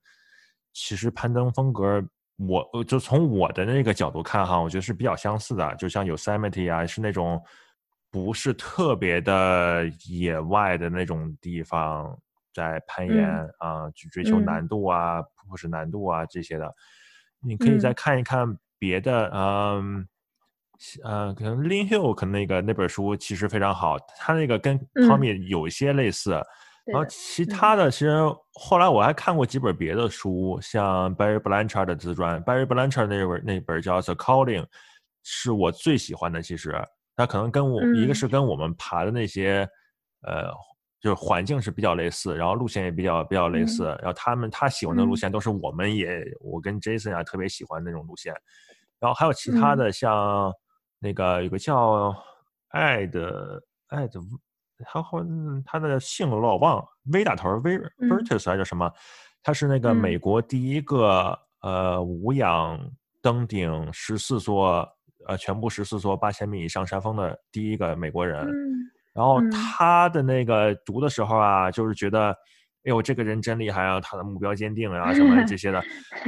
[0.74, 2.04] 其实攀登风格，
[2.38, 5.76] 我就从我的那个角度看哈，我觉得是比较相似的。
[5.76, 7.42] 就像 Yosemite 啊，是那种
[8.12, 12.18] 不是特别的野外的那种地方，
[12.54, 16.74] 在攀岩啊，去追求难度啊，或是难度啊这些的，
[17.42, 20.08] 你可以再看一看别的，嗯。
[21.06, 26.34] 呃，可能 Lin Hill 可能那个那本书其实非常好，他那个跟 Tommy 有一些类似，
[26.86, 28.12] 然后其他的其实
[28.54, 34.66] 后来我还看过几本别的书，像 Barry Blanchard 的自传，Barry Blanchard 那本那本叫 The Calling，
[35.24, 36.42] 是我最喜欢的。
[36.42, 36.76] 其实。
[37.18, 39.66] 它可能跟我一个是跟我们爬的那些
[40.24, 40.52] 呃，
[41.00, 48.34] 就是环境是比较类似，然后路线也比较比较类似，然后他们他喜欢的路线都是我们也我跟 Jason 啊特别喜欢那种路线，
[49.00, 50.54] 然后还有其他的像。
[50.98, 52.16] 那个有个叫
[52.70, 54.20] 爱的爱的，
[54.86, 55.20] 他好
[55.66, 58.92] 他的姓我老忘，V 打头，V Virtus 还是什么？
[59.42, 62.80] 他是那个美国第一个呃无氧
[63.22, 64.88] 登顶十四座
[65.28, 68.48] 呃全部十四座八千米以上山峰的第一个美国人。
[69.14, 72.36] 然后他的那个读的时候啊，就是觉得，哎
[72.86, 75.82] 呦，这个人真厉害啊，他的目标坚定啊，什么这些的。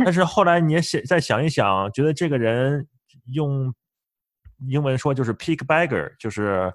[0.06, 2.88] 但是后来你也想再想一想，觉得这个人
[3.34, 3.74] 用。
[4.68, 6.74] 英文说就是 peak bagger，就是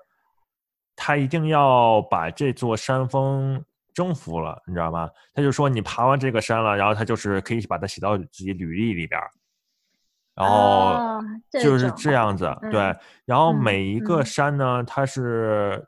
[1.05, 3.61] 他一定要把这座山峰
[3.93, 5.11] 征服了，你知道吗？
[5.35, 9.21] 他就说你爬完这个山了，然后他就是可以把它写到自己履历里边
[10.37, 11.21] 然后
[11.61, 12.95] 就是这样子，对。
[13.25, 15.85] 然后每一个山呢，它是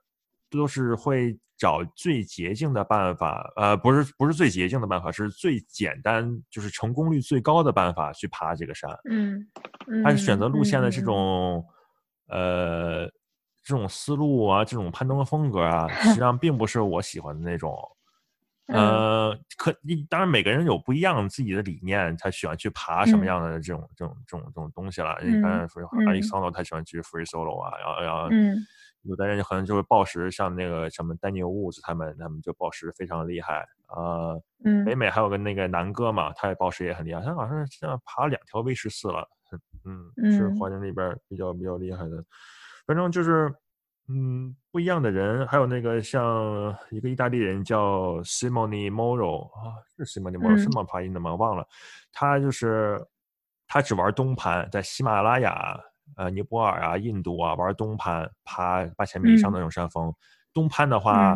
[0.50, 8.90] 都是会找最捷径的办法，呃，不是不是最捷径的办法，是最简单，就是成功率最高的办法去爬这个山。
[9.08, 9.46] 嗯，
[10.02, 11.64] 他是选择路线的这种，
[12.26, 13.08] 呃，
[13.64, 17.76] 这种思路啊，这种攀登的风格啊，实际 上并不是我喜欢的那种。
[18.66, 25.18] 呃，可你当然每个人有不一样自己的理念，他喜欢去爬什么样的这种这种这种这种东西了。
[25.22, 28.30] 你看，说阿里桑罗他喜欢去 free solo 啊，然后然后
[29.02, 34.32] 有的人可能就是暴食，像那个什么 Daniel Woods 他们他们就暴食非常厉害啊。
[34.86, 39.28] 北美还有个那个南哥嘛，他也暴食也很厉害，他好像现在爬两条 V 十四了，
[39.84, 42.24] 嗯，是华人里边比较比较厉害的，
[42.86, 43.54] 反正就是。
[44.06, 50.84] 嗯，不一样的人，还有那个像一个意大利人叫 Simone Moro 啊，是 Simone Moro 是吗？
[50.84, 51.34] 发音的吗？
[51.34, 51.66] 忘了。
[52.12, 53.02] 他就是
[53.66, 55.80] 他只玩东盘，在喜马拉雅、
[56.18, 60.14] 呃尼泊尔啊、印度啊玩东攀，爬八千米以上的那种山峰。
[60.52, 61.34] 东攀的话，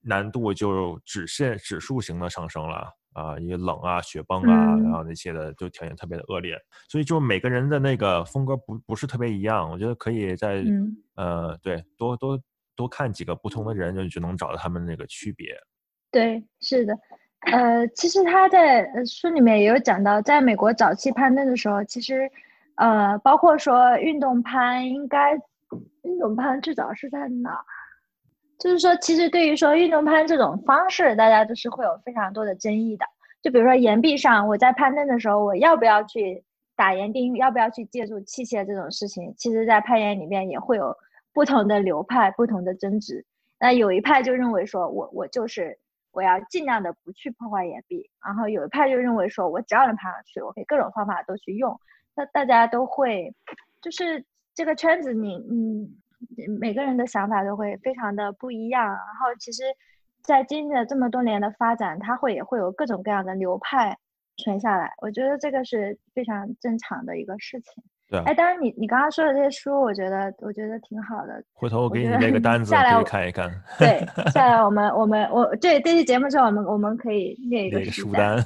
[0.00, 2.90] 难度就直线指数型的上升了。
[3.18, 6.56] 啊，因为冷啊，雪崩啊，然后那些的就条件特别的恶劣，
[6.88, 9.68] 所以就每个人的那个风格不不是特别一样。
[9.68, 10.62] 我觉得可以在
[11.16, 12.38] 呃，对，多多
[12.76, 15.48] 多看几个不同的人，就就能找到他们那个区别。
[16.12, 16.94] 对，是的，
[17.52, 22.30] 呃，其实他在书里面也有讲到，在美国早期攀登的时候，其实
[22.76, 25.34] 呃，包括说运动攀，应该
[26.02, 27.50] 运动攀最早是在哪？
[28.58, 33.06] 就是说，其实对于说运动攀这种方式，大家都是会有非常多的争议的。
[33.40, 36.42] 就比如说岩壁上，我在攀登的时候，我要不要去
[36.74, 40.92] 打岩钉，要不要去借助器械这种事情，其实在攀岩里面也会有
[41.32, 43.24] 不同的流派、不同的争执。
[43.60, 45.78] 那有一派就认为说，我我就是
[46.10, 51.78] 我要尽量的不去破坏岩壁，然后有一派就认为说我只要能爬上去，我可以各种方法都去用。
[52.16, 53.32] 那大家都会，
[53.80, 55.88] 就是这个圈子，你你。
[56.60, 59.62] 每个人的想法都会非常的不一样，然后其实，
[60.22, 63.96] 在经历了这么多年的发展，它会也会有各种各样的流派
[64.36, 64.92] 存下来。
[65.00, 67.82] 我觉得这个是非常正常的一个事情。
[68.10, 71.44] 对，哎，当然你你刚刚说的这些书，我觉得我觉得挺好的。
[71.52, 73.50] 回头我给你那个单子下来看一看。
[73.78, 74.02] 对，
[74.32, 78.42] 下来我们我们我这这期节目之后，我们我们可以列一个书单。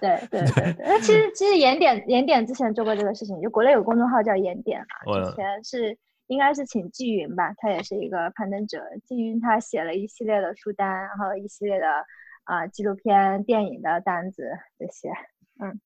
[0.00, 5.98] 对 对对对，那其实其实盐点盐点之前做过这个事情，就国内有公众号叫盐点嘛，之前是。
[6.26, 8.82] 应该是请季云吧，他也是一个攀登者。
[9.04, 11.86] 季云他写了一系列的书单，然后一系列的
[12.44, 14.42] 啊纪录片、电影的单子
[14.78, 15.10] 这些。
[15.60, 15.78] 嗯，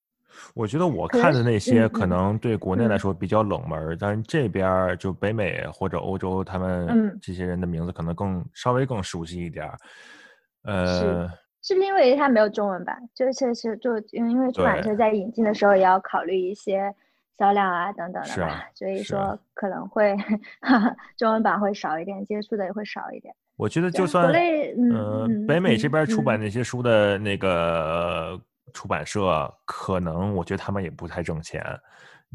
[0.55, 9.69] 我觉得我看的那些可能对国内来说比较冷门，但是这边就北美或者欧洲，他们这些人的名字可能更稍微更熟悉一点。
[10.63, 11.29] 呃，
[11.63, 16.95] 是因为他没有中文版，就是是就因为出版社在引进的时候也要考虑一些。
[17.39, 20.17] 销量啊，等等的吧，所以说可能会
[21.17, 23.35] 中文版会少一点，接触的也会少一点。
[23.57, 28.41] 我觉得就算国内嗯，北美这边出版那些书的那个
[28.73, 31.65] 出版社，可能我觉得他们也不太挣钱，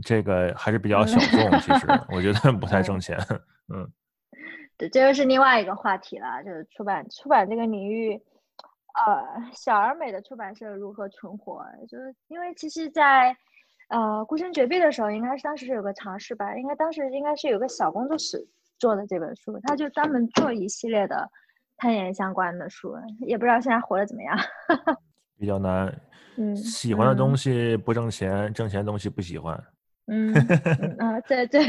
[0.03, 1.59] 这个还是比较小众。
[1.59, 3.17] 其实 我觉得不太挣钱。
[3.73, 3.87] 嗯，
[4.77, 8.21] 对，这又是另外一个话题了，就是出版出版这个领域，
[9.05, 11.65] 呃，小而美的出版社如何存活？
[11.89, 13.35] 就是因为其实，在
[13.93, 18.43] 呃，孤身绝壁的时候，应该是当时是有个尝试吧，应该当时应该是有个小工作室
[18.79, 21.29] 做的这本书，他就专门做一系列的
[21.77, 24.35] 攀岩相关的书，也不知道现在活得怎么样。
[25.37, 25.95] 比较难，
[26.37, 29.63] 嗯，喜欢的东西不挣钱，挣钱的东西不喜欢。
[30.07, 30.33] 嗯，
[30.97, 31.63] 啊，对对，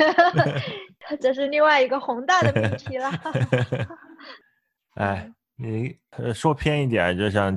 [1.21, 3.11] 这是另外一个宏大的命题了。
[4.97, 5.31] 哎。
[5.57, 7.57] 你呃说偏一点，就像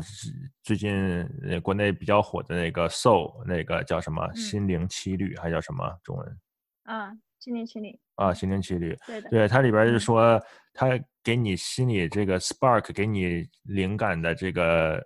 [0.62, 1.28] 最近
[1.64, 6.40] 国内比较火的那个 Soul，那个叫什么“心灵奇旅”还叫什么中文？
[6.84, 8.00] 啊，心灵七律。
[8.16, 8.98] 啊，心灵奇旅。
[9.06, 9.30] 对的。
[9.30, 10.40] 对，它里边就说，
[10.74, 15.04] 它给你心里这个 spark，给你灵感的这个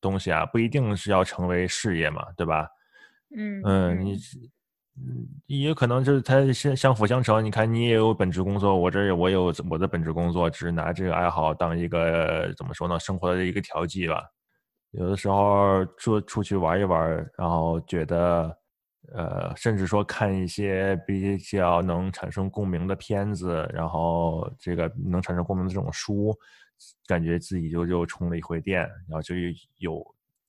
[0.00, 2.68] 东西啊，不一定是要成为事业嘛，对吧？
[3.36, 3.60] 嗯。
[3.64, 4.18] 嗯，你。
[4.96, 7.42] 嗯，也可能就是它相相辅相成。
[7.44, 14.22] 你看，你也有本职工作，我这我有我的本职工作，只是拿这个爱好当一个怎么说呢，生活的一个调剂吧。
[14.90, 18.54] 有的时候出出去玩一玩，然后觉得，
[19.14, 26.36] 呃，甚至说看一些比较能产生共鸣的片子，然后这个能产生共鸣的这种书，
[27.06, 29.34] 感觉自己就又充了一回电，然后就
[29.78, 30.04] 有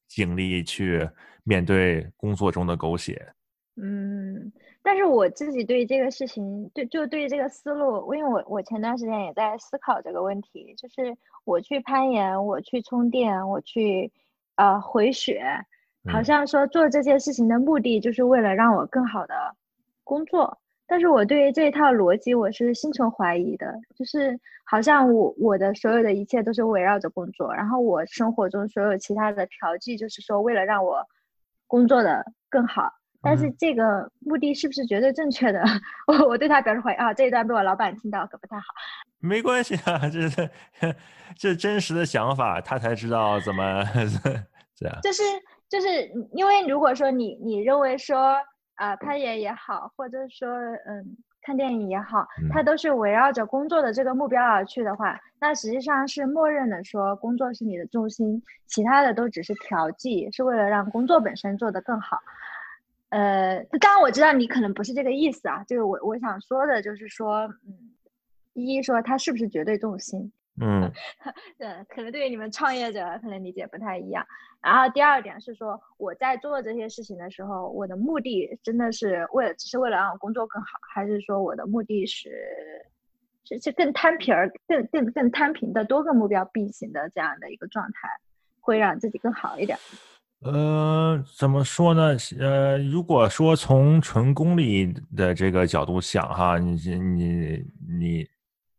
[0.08, 1.08] 精力去
[1.44, 3.32] 面对工作中的狗血。
[3.78, 4.52] 嗯，
[4.84, 14.12] 但是我自己对这个事情，对就对这个思路，因为我我前段时间也在思考这个问题，就是我去攀岩，我去充电，我去
[14.56, 15.42] 呃回血，
[16.12, 19.56] 好像说做这件事情的目的就是为了让我更好的
[20.04, 20.60] 工作。
[20.86, 31.08] 但是我对于这一套逻辑我是心存怀疑的，就是好像我我的所有的一切都是围绕着工作，然后我生活中所有其他的调剂就是说为了让我
[31.66, 32.92] 工作的更好，
[33.22, 35.64] 但是这个目的是不是绝对正确的？
[36.08, 38.66] 我我对他表示怀疑啊，这一段被我老板听到可不太好。
[39.20, 40.50] 没关系啊， 这是
[41.38, 43.84] 这真实的想法，他才知道怎么
[44.76, 45.00] 这样。
[45.02, 45.24] 就是
[45.70, 45.88] 就是
[46.34, 48.36] 因为如果说你你认为说。
[48.76, 50.50] 啊，攀岩也好，或者说
[50.88, 62.18] 嗯，看电影也好，它都是围绕着工作的这个目标而去的话，那实际上是默认的说工作是你的重心，其他的都只是调剂，是为了让工作本身做得更好。
[63.12, 67.92] 呃，当然我知道你可能不是这个意思啊，就是我我想说的就是说，嗯，
[68.54, 70.32] 一说他是不是绝对重心？
[70.62, 70.90] 嗯，
[71.60, 74.26] 对，可能对于你们创业者可能理解不太一样。
[74.62, 82.30] 然后第二点是说，我在做这些事情的时候，我的目的真的是为了，只是为了让我工作更好，还是说我的目的是
[83.44, 88.08] 是是更摊平儿、更更更摊平的多个目标并行的这样的一个状态，
[88.62, 89.78] 会让自己更好一点？
[90.42, 92.16] 呃，怎么说呢？
[92.40, 97.64] 呃，如果说从纯功利的这个角度想哈，你你
[98.00, 98.28] 你。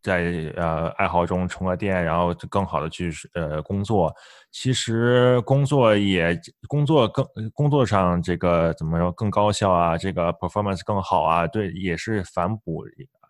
[0.03, 4.13] 在呃爱好中充个电，然后更好的去呃工作。
[4.51, 6.37] 其实工作也
[6.67, 9.97] 工作更工作上这个怎么说更高效啊？
[9.97, 11.47] 这个 performance 更好啊？
[11.47, 12.83] 对，也是反哺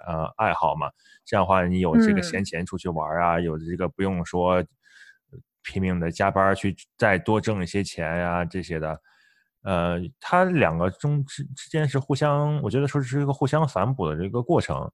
[0.08, 0.90] 呃爱好嘛。
[1.24, 4.64] 这样的话，你有这个闲钱出去玩啊，有这个不用说
[5.64, 9.00] 拼命的加班去再多挣一些钱呀这些的。
[9.64, 14.92] 呃，它两个中之之间是互相，我觉得说是一个互相反哺的这个过程。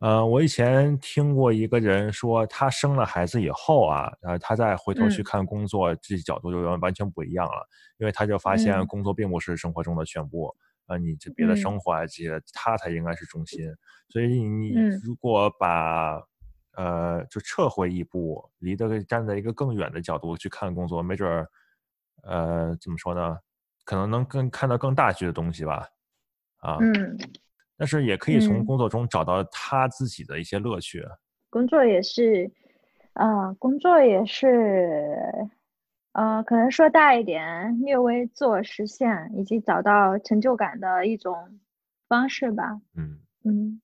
[0.00, 7.66] 呃，我以前听过一个人说，他生了孩子以后啊，呃，他再回头去看工作，这角度就完完全不一样了，
[7.98, 10.54] 因为他就发现工作并不是生活中的全部，
[10.86, 13.66] 啊，你这别的生活啊这些，他才应该是中心。
[14.08, 14.72] 所以你
[15.04, 16.22] 如果把，
[16.78, 21.50] 呃，就撤回一步，离得站在一个更远的角度去看工作，没准儿，
[22.22, 23.36] 呃，怎么说呢？
[23.84, 25.88] 可能能更看到更大局的东西吧，
[26.58, 26.78] 啊。
[26.80, 27.18] 嗯。
[27.76, 31.04] 但是也可以从工作中找到他自己的一些乐趣。
[31.50, 32.48] 工作也是，
[33.14, 35.10] 啊，工作也是，
[36.12, 41.58] 呃，可能说大一点，略微自我实现以及找到成就感的一种
[42.06, 42.80] 方式吧。
[42.94, 43.80] 嗯嗯。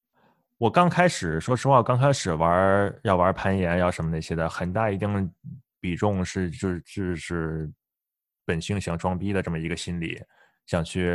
[0.65, 5.31] 我刚开始，说实话，刚开始玩要玩攀岩，要什么那些的，很大一定
[5.79, 7.71] 比重是就是就是
[8.47, 10.19] 本性想装逼的这么一个心理。
[10.65, 11.11] 想去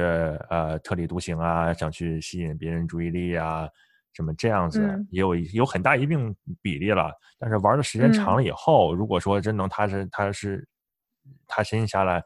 [0.52, 3.68] 呃特立独行啊，想去吸引别人注意力啊，
[4.14, 4.80] 什么这样子
[5.10, 7.12] 也有有很大一定比例了。
[7.40, 10.64] 但是玩的时间长了以后，如果说真能踏实踏实
[11.48, 12.24] 踏实下来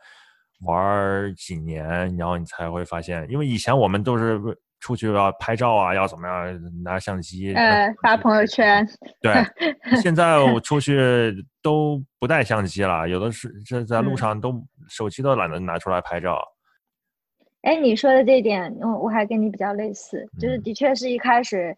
[0.66, 4.38] 玩几年，然后你才会发现，因为以前我们都是
[4.84, 8.86] 出去要拍照啊，要怎么样拿相机呃发朋友圈。
[9.22, 9.34] 对，
[10.02, 16.38] 现在我出去都不带相机了，有的是这在路上都手机都懒得拿出来拍照。
[17.62, 21.74] 哎，你说的这点，我我还跟你比较类似，就是的确是一开始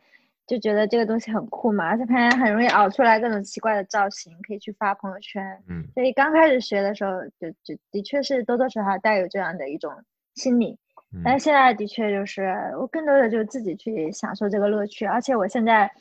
[0.48, 5.44] 就觉得这个东西很酷嘛，而且攀岩很容易熬出来各种奇怪的造型，可以去发朋友圈。
[5.70, 9.94] 嗯，所以刚开始学的时候，就就的确是多多少少带有这样的一种
[10.34, 10.80] 心理。
[11.24, 15.92] 但是现在的确就是我更多的就是自己去享受这个乐趣，而且我现在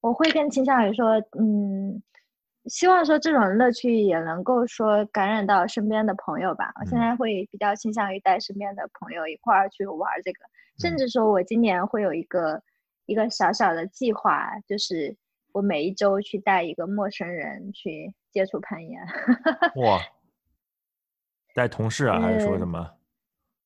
[0.00, 2.02] 我会更倾向于说，嗯。
[2.66, 6.72] 希望说这种乐趣也能够说感染到身边的朋友吧。
[6.80, 10.40] 我现在会比较倾向于带身边的朋友一块儿去玩这个，
[10.78, 12.62] 甚至说我今年会有一个
[13.04, 15.14] 一个小小的计划，就是
[15.52, 18.98] 我每一周去带一个陌生人去接触攀岩。
[19.84, 20.00] 哇，
[21.54, 22.92] 带同事啊，还是说什么？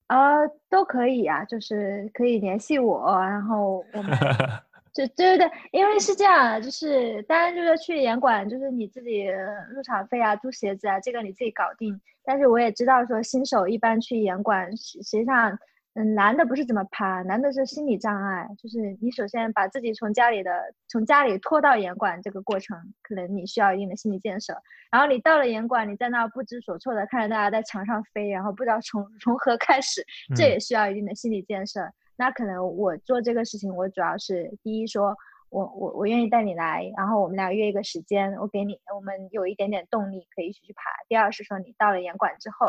[0.08, 4.10] 啊，都可以啊，就是可以联系我，然后我们
[4.92, 5.06] 就。
[5.08, 9.26] 对对对，因为是这样，就是当然就是去严管，就是你自己
[9.70, 11.98] 入场费啊、租鞋子啊，这个你自己搞定。
[12.24, 15.58] 但是我也知道说，新手一般去严管，实实际上，
[15.98, 18.46] 嗯，难的不是怎么爬，难的是心理障碍。
[18.56, 24.52] 就是你首先把自己从家里的从家里拖到严管这个过程，可能你需要一定的心理建设。
[24.92, 30.00] 然后你到了严管，你在那不知所措的看着大家在墙上飞，然后不知道从 从何开始，
[30.36, 31.80] 这也需要一定的心理建设。
[32.16, 35.16] 那可能我做这个事情，我主要是第一说，
[35.50, 40.82] 我我我愿意带你来，然后我们俩约一个时间，我给你，我们有一点点动力可以一起去爬。
[41.08, 42.68] 第二是说，你到了严管之后，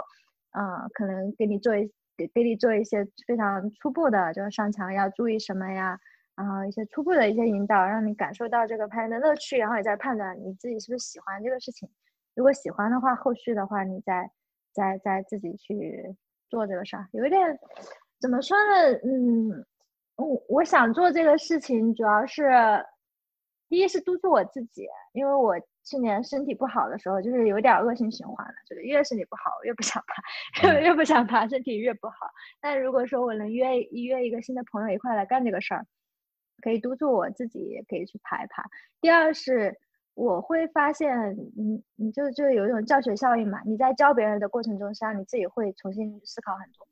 [0.57, 5.97] 嗯，可能给你做一给给你做一些非常初步的，就是上墙要注意什么呀，
[6.35, 11.89] 然后一些初步的一些引导，让你感受到这个攀岩的乐趣，然后你再判断你自己是不是喜欢这个事情。
[12.35, 14.29] 如果喜欢的话，后续的话你再
[14.73, 16.15] 再再自己去
[16.49, 17.07] 做这个事儿。
[17.13, 17.57] 有一点
[18.19, 18.99] 怎么说呢？
[19.05, 19.65] 嗯，
[20.17, 22.43] 我我想做这个事情，主要是
[23.77, 25.55] 一是督促我自己，因为我。
[25.85, 32.15] 去年身体不好的时候，就是有点恶性循环了，就是越身体不好， 越不想爬，越不想爬，身体越不好。
[32.61, 35.83] 但如果说我能约约一个新的朋友一块来干这个事儿，
[36.61, 38.63] 可以督促我自己，也可以去爬一爬。
[39.01, 39.79] 第二是
[40.13, 46.87] 我会发现，你你就就有一种教学效应嘛，你在教别人的过程中，实际上你自己会重新思考很多。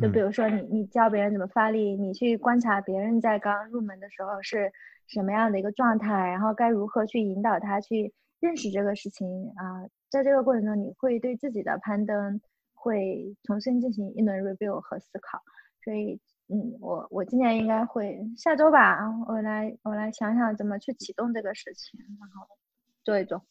[0.00, 4.72] 就比如说你你教别人怎么发力，你去观察别人在刚入门的时候是
[5.06, 8.12] 什么样的一个状态，然后该如何去引导他去。
[8.38, 9.26] 认识这个事情
[9.56, 12.38] 啊，在这个过程中，你会对自己的攀登
[12.74, 15.40] 会重新进行一轮 review 和思考。
[15.82, 22.46] 所以，嗯，我我今年应该会下周吧，我来我来想想怎么去启动这个事情，然后
[23.06, 23.42] 做一做。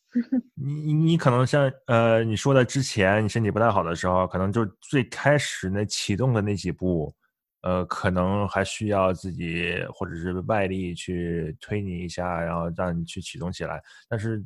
[0.54, 7.16] 你你可能像呃你说的之前你身体不太好的时候，可能就最开始那启动的那几步，
[7.62, 14.44] 呃，可能还需要自己或者是外力去推你一下，然后让你去启动起来，但是。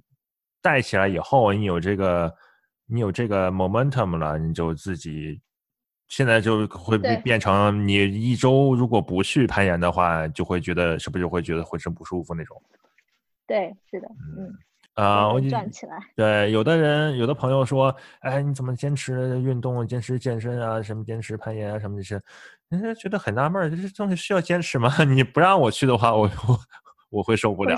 [0.61, 2.35] 带起来以后，你有这个，
[2.85, 5.39] 你有这个 momentum 了，你就自己
[6.09, 12.61] 现在就会变成你一周如果不去攀岩的话，就会觉得是不是就会觉得浑身不舒服那种？
[13.47, 14.07] 对，是的，
[14.37, 14.53] 嗯，
[14.99, 15.97] 啊，我站起来。
[16.15, 22.21] 对，有的人，有的朋友说，哎，你怎么坚持运动，坚持健身啊，什么坚持攀岩啊，什么这些，
[22.69, 24.91] 人家觉得很纳闷，这些东西需要坚持吗？
[25.05, 26.59] 你不让我去的话，我我。
[27.11, 27.75] 我会受不了，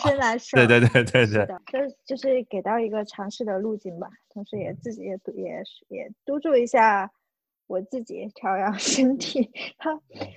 [0.51, 7.09] 对对对对对，就是就是给到一个尝试的路径吧，同时也自己也督也也督促一下
[7.67, 9.49] 我自己调养 身体。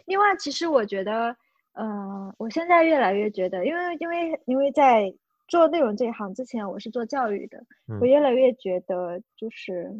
[0.07, 1.35] 另外，其实我觉得，
[1.73, 5.13] 嗯，我现在越来越觉得，因为因为因为在
[5.49, 7.65] 做内容这一行之前，我是做教育的，
[8.01, 9.93] 我越来越觉得，就是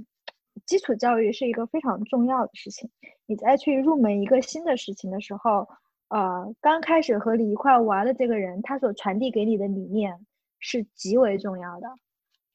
[0.67, 2.91] 基础教育是一个非常重要的事情。
[3.27, 5.69] 你在去入门一个新的事情的时候。
[6.09, 10.25] 呃，刚开始和你一块玩的这个人，他所传递给你的理念
[10.61, 11.89] 是极为重要的。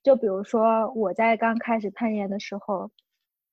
[0.01, 2.89] 就比如说我在刚开始攀岩的时候，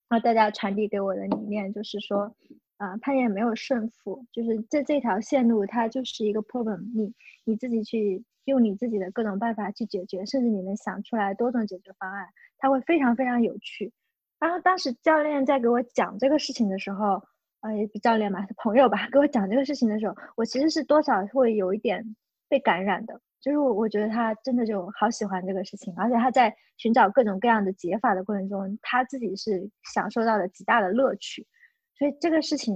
[0.08, 2.36] 那大家传递给我的理念就是说，
[2.78, 7.12] 啊，攀岩没有胜负，就是这这条线路它就是一个 problem，你
[7.44, 12.26] 你自己去用你自己的各种办法去解决，甚至你能想出来多种解决方案，
[12.58, 13.92] 它会非常非常有趣。
[14.38, 17.22] 然后当时教练在给我讲这个事情的时候。
[17.60, 19.08] 呃，也不教练嘛，是朋友吧？
[19.10, 22.04] 给我讲这个事情的时候，我其实是多少会有一点
[22.48, 23.18] 被感染的。
[23.40, 31.44] 就是我，我觉得他真的就好喜欢这个事情，而且他在寻找各种各样的解法的过程中，他自己是享受到了极大的乐趣。
[31.98, 32.74] 所以这个事情，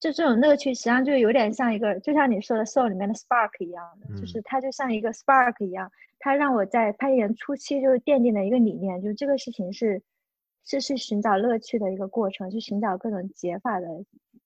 [0.00, 10.02] 就这种乐趣，实际上就有点像一个，就像你说的 soul 里面的 spark 一样的，就是它就像一个 spark 一样，它让我在攀岩初期就是奠定了一个理念，就是这个事情是。
[10.68, 13.86] 是去寻找乐趣的一个过程，去寻找各种解法的，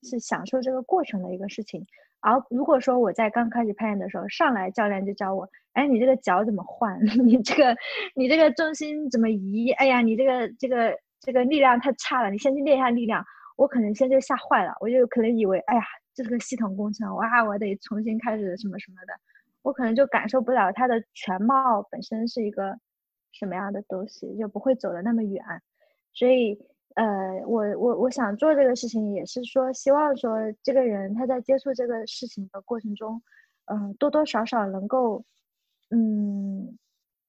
[0.03, 1.83] 是享受这个过程的一个事情。
[2.21, 7.01] 而如果说我在刚开始攀岩的时候，上来教练就教我，哎，你这个脚怎么换？
[7.27, 7.75] 你这个
[8.15, 9.71] 你这个重心怎么移？
[9.71, 13.25] 哎呀，你这个这个这个力量太差了，你先去练一下力量。
[13.61, 15.83] 我可能先就吓坏了，我就可能以为，哎呀，
[16.15, 19.13] 这是个系统工程，哇，我得重新开始什么什么的，
[19.61, 22.75] 我可能就感受不了它的全貌本身是一个
[23.33, 25.45] 什么样的东西，就不会走的那么远。
[26.15, 26.59] 所以，
[26.95, 27.05] 呃，
[27.47, 33.21] 我我我想做这个事情，也是说希望说这个人他在接触这个事情的过程中，
[33.67, 35.23] 嗯，多多少少能够，
[35.91, 36.79] 嗯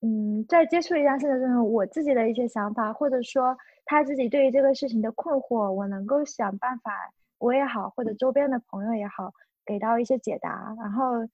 [0.04, 6.92] 嗯，在接触一下新的这种我自己的一些想法，或者说他自己对于这个事情的困惑，我能够想办法，
[7.38, 9.32] 我也好，或者周边的朋友也好，
[9.66, 10.76] 给到一些解答。
[10.80, 11.28] 然后，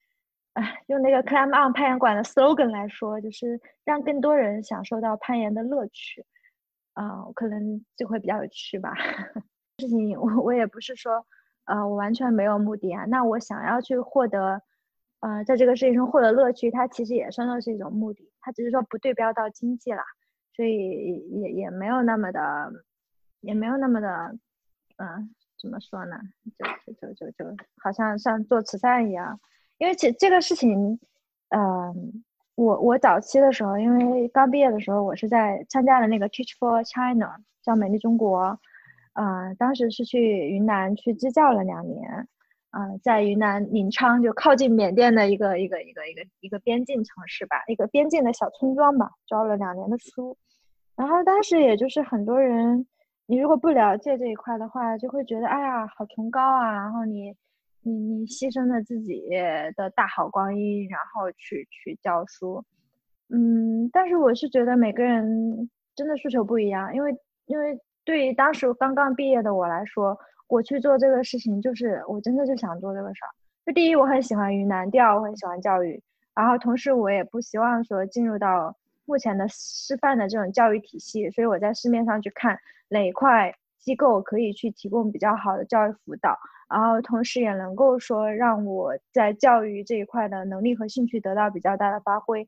[0.54, 6.26] 哎，用那个 Climb On 攀岩馆的 slogan 来说，就是让更多人享受到攀岩的乐趣。
[6.94, 8.94] 啊，可能就会比较有趣吧。
[9.80, 11.26] 事情我我也不是说，
[11.66, 13.06] 呃，我完全没有目的啊。
[13.06, 14.62] 那我想要去获得，
[15.22, 18.27] 呃，在这个事情中获得乐趣，它其实也算作是一种目的。
[18.48, 20.06] 它只是说不对标到经济啦，
[20.56, 22.72] 所以也也没有那么的，
[23.42, 24.08] 也没有那么的，
[24.96, 26.18] 嗯，怎么说呢？
[26.58, 29.38] 就就就就就好像像做慈善一样。
[29.80, 30.98] 因为其这个事情，
[31.50, 32.24] 嗯。
[32.56, 38.60] 我我早期的时候，因为刚毕业的时候，我是在参加了那个 Teach for China，叫美丽中国，
[39.14, 42.28] 嗯，当时是去云南去支教了两年，
[42.72, 50.38] 嗯，在云南临沧就靠近缅甸的一个一个一个一个一个边境城市吧，一个边境的小村庄吧，教了两年的书，
[50.96, 52.86] 然后当时也就是很多人，
[53.26, 57.34] 你如果不了解这一块的话，就会觉得哎呀好崇高啊，然后你
[57.82, 59.24] 你你牺牲了自己
[59.76, 62.64] 的大好光阴，然后去去教书，
[63.30, 67.16] 嗯，但是我是觉得每个人真的诉求不一样，因为
[67.46, 73.30] 因为对于当时刚刚毕业的我来说，我去做这个事情就是我真的就想做这个事儿。
[73.66, 76.02] 就第一我很喜欢云南，第二我很喜欢教育。
[76.34, 78.76] 然后同时，我也不希望说进入到
[79.06, 82.58] 目前的师范的这种教育体系，所以我在市面上去看
[82.90, 86.38] 哪块机构可以去提供比较好的教育辅导，
[86.70, 92.48] 然后同时也能够说让我在教育这一块的能力和兴趣得到比较大的发挥。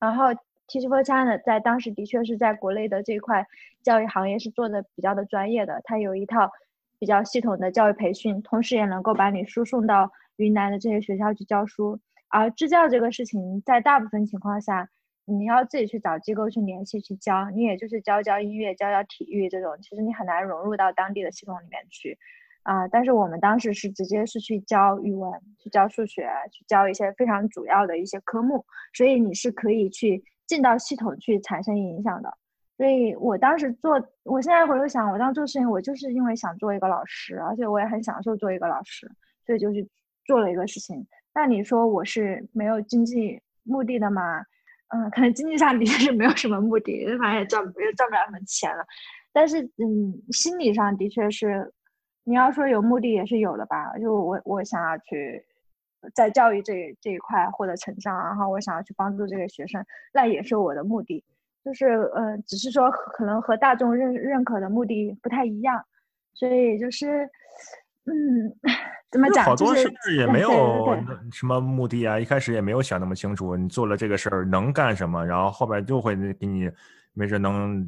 [0.00, 0.26] 然后
[0.66, 3.46] Teach for China 在当时的确是在国内的这一块
[3.82, 6.50] 教育行业是做的比较的专业的，它有一套
[6.98, 11.98] 比较系统的教育培训，同时也能够把你输送到云南的这些学校去教书。
[12.28, 14.88] 而支教这个事情，在大部分情况下，
[15.24, 22.18] 你要自己去找机构去联系去教，你也就是教教音乐、教教体育这种，其实你很难融入到当地的系统里面去，
[22.64, 22.86] 啊！
[22.88, 32.36] 但是我们当时是直接是去教语文、去教数学、去教一些非常主要的一些科目，所以你是可以去进到系统去产生影响的。
[32.78, 39.10] 所以我当时做，我现在回头想，我当时做事情，我就是因为想做一个老师，而且我也很享受做一个老师，
[39.44, 39.86] 所以就去
[40.24, 41.04] 做了一个事情。
[41.34, 44.22] 那你说我是没有经济目的的吗？
[44.94, 48.86] 嗯，可能经济上的确是没有什么目的，反正也赚也赚不了什么钱了。
[49.32, 51.72] 但是，嗯，心理上的确是，
[52.22, 53.98] 你要说有目的也是有的吧。
[53.98, 55.44] 就我我想要去
[56.14, 61.24] 在教育这这一块获得成长，然后我想要去帮助这个学生，那也是我的目的。
[61.64, 65.82] 就是，呃，只是说可能和大众认认可的目的不太一样，
[66.34, 67.28] 所以就是。
[68.10, 68.14] 嗯，
[69.12, 69.44] 怎么讲？
[69.44, 70.96] 好多是不是也没有
[71.30, 72.18] 什么目的啊？
[72.18, 76.70] 一开始也没有想那么清楚，你做了这个事儿能干什么，然后后边就会给你，
[77.12, 77.86] 没准能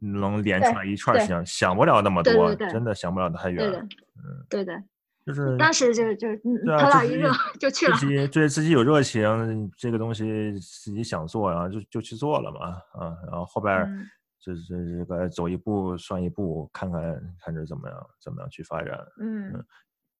[0.00, 3.64] 能连出来一串想想不了那么多，真的想不了太远。
[3.64, 4.72] 嗯，对的，
[5.32, 7.96] 就是当时就就头脑一热就去了。
[7.96, 9.22] 自己对自己有热情，
[9.76, 12.60] 这个东西自己想做，然后就就去做了嘛，
[13.00, 13.86] 啊，然后后边。
[14.42, 17.00] 这这这个走一步算一步，看看
[17.44, 18.98] 看着怎么样，怎么样去发展。
[19.20, 19.52] 嗯，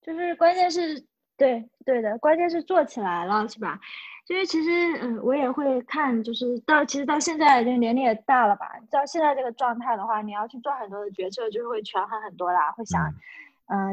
[0.03, 1.03] 就是关键是
[1.39, 3.81] 对对的，关键是做起来了，是吧？
[4.29, 13.15] 因为其实嗯，我也会看，就是到其实到现在就年龄也大了吧，到现在这个状态的话，你要去做很多的决策，就是会权衡很多啦，会想，嗯，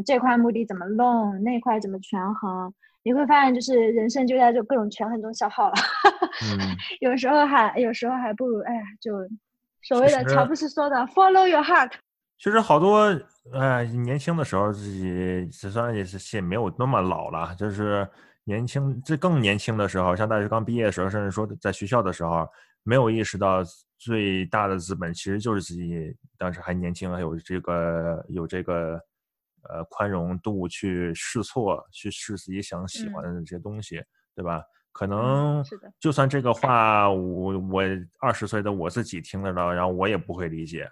[0.06, 2.74] 这块目的怎么弄，那块怎么权衡，
[3.04, 5.76] 你会发现就是人生就在这各种权衡中消耗了。
[6.44, 9.14] 嗯， 有时候还有时候还不如哎呀就。
[9.84, 11.92] 所谓的乔布斯说的 “Follow your heart”，
[12.40, 13.08] 其实好多
[13.54, 18.06] 哎，年轻的时候自己，实际上也是也没有那么老了，就是
[18.44, 22.46] 年轻，这更年轻的时候，像大学刚毕业的时候，甚至说在学校的时候，
[22.84, 23.60] 没有意识到
[23.98, 29.00] 最大的资本其实就是自己当时还年轻，还有这个有这个
[29.70, 34.02] 呃宽容度去试错，去试自己想喜欢的这些东西，
[34.36, 34.62] 对吧？
[34.92, 35.64] 可能
[36.00, 37.84] 就算这个话，我我
[38.20, 40.90] 二十岁的我自己听得到，然后我也不会理解。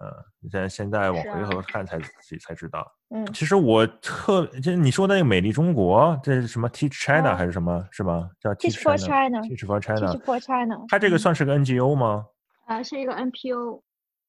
[0.00, 2.84] 嗯，现现在往回头看才自己才知道。
[3.14, 7.86] 嗯，其实我特就你说那个美丽中国，这是什么 Teach China 还是什么？
[7.92, 8.28] 是吗？
[8.40, 9.40] 叫 Teach for China。
[9.42, 10.12] Teach for China。
[10.12, 10.84] Teach for China。
[10.88, 12.26] 它这个算是个 NGO 吗？
[12.66, 13.82] 啊，是一个 NPO。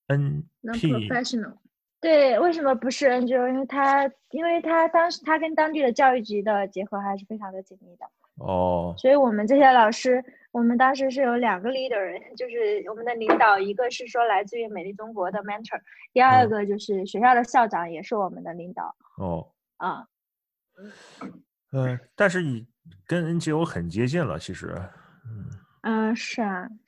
[0.06, 1.56] N Professional。
[2.02, 3.48] 对，为什么不是 NGO？
[3.48, 8.06] 因为他因为他当时他跟当地的教育局的结合还是非常的紧密的。
[8.38, 15.80] 哦，所以我们这些老师，我们当时是有两个 leader， 就是我们的领导，一个是说来自于美丽中国的 mentor，
[16.12, 18.94] 第二个就是学校的校长，也是我们的领导。
[19.18, 20.06] 哦，啊，
[21.72, 22.68] 嗯，但是你
[23.08, 24.76] 跟 NGO 很接近了，其实，
[25.26, 25.50] 嗯，
[25.84, 26.85] 嗯，是啊，是，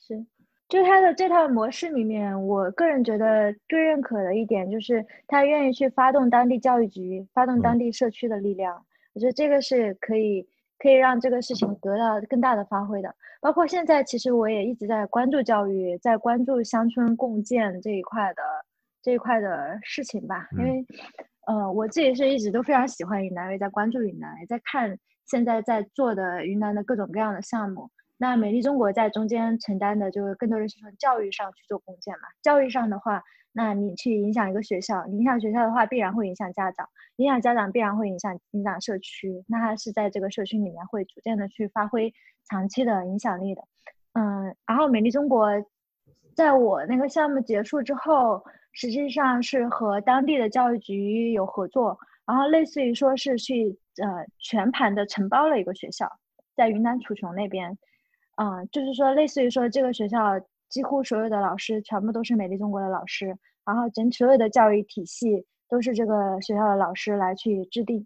[0.69, 10.47] 就他的这套模式里面，我个人觉得最认可的一点就是他愿意去发动当地教育局，发动当地社区的力量，我觉得这个是可以。
[10.79, 13.11] 可以让这个事情得到更大的发挥的，
[13.41, 18.43] 包括现在，其实我也一直在关注教育，在关注乡村共建这一块的
[19.01, 20.47] 这一块的事情吧。
[20.51, 20.85] 因为，
[21.47, 24.95] 呃，我自己是一直都非常喜欢云南，也在关注云南，也在看
[25.25, 27.89] 现在在做的云南的各种各样的项目。
[28.17, 32.27] 那美丽中国在中间承担的，就是更多的是从教育上去做贡献嘛。
[32.41, 33.23] 教育上的话。
[33.53, 39.43] 那你去影响一个学校，影响学校的话，必然会影响家长，影响家长必然会影响影响社区。
[39.47, 42.13] 那它是在这个社区里面会逐渐的去发挥
[42.47, 43.63] 长期的影响力的。
[44.13, 45.49] 嗯，然后美丽中国，
[46.35, 48.43] 在我那个项目结束之后，
[48.73, 51.97] 实际上是和当地的教育局有合作，
[52.27, 56.07] 然后类似于说是去呃全盘的承包了一个学校，
[56.55, 57.75] 在云南楚雄那边，
[58.37, 60.39] 嗯，就是说类似于说这个学校。
[60.69, 68.05] 几乎所有的老师全部都是美丽中国的老师，然后整所有的教育体系都是这个学校的老师来去制定，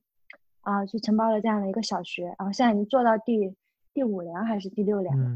[0.61, 3.55] 啊，去承包了这样的一个小学，然后现在已经做到第
[3.95, 5.27] 第五年还是第六年了。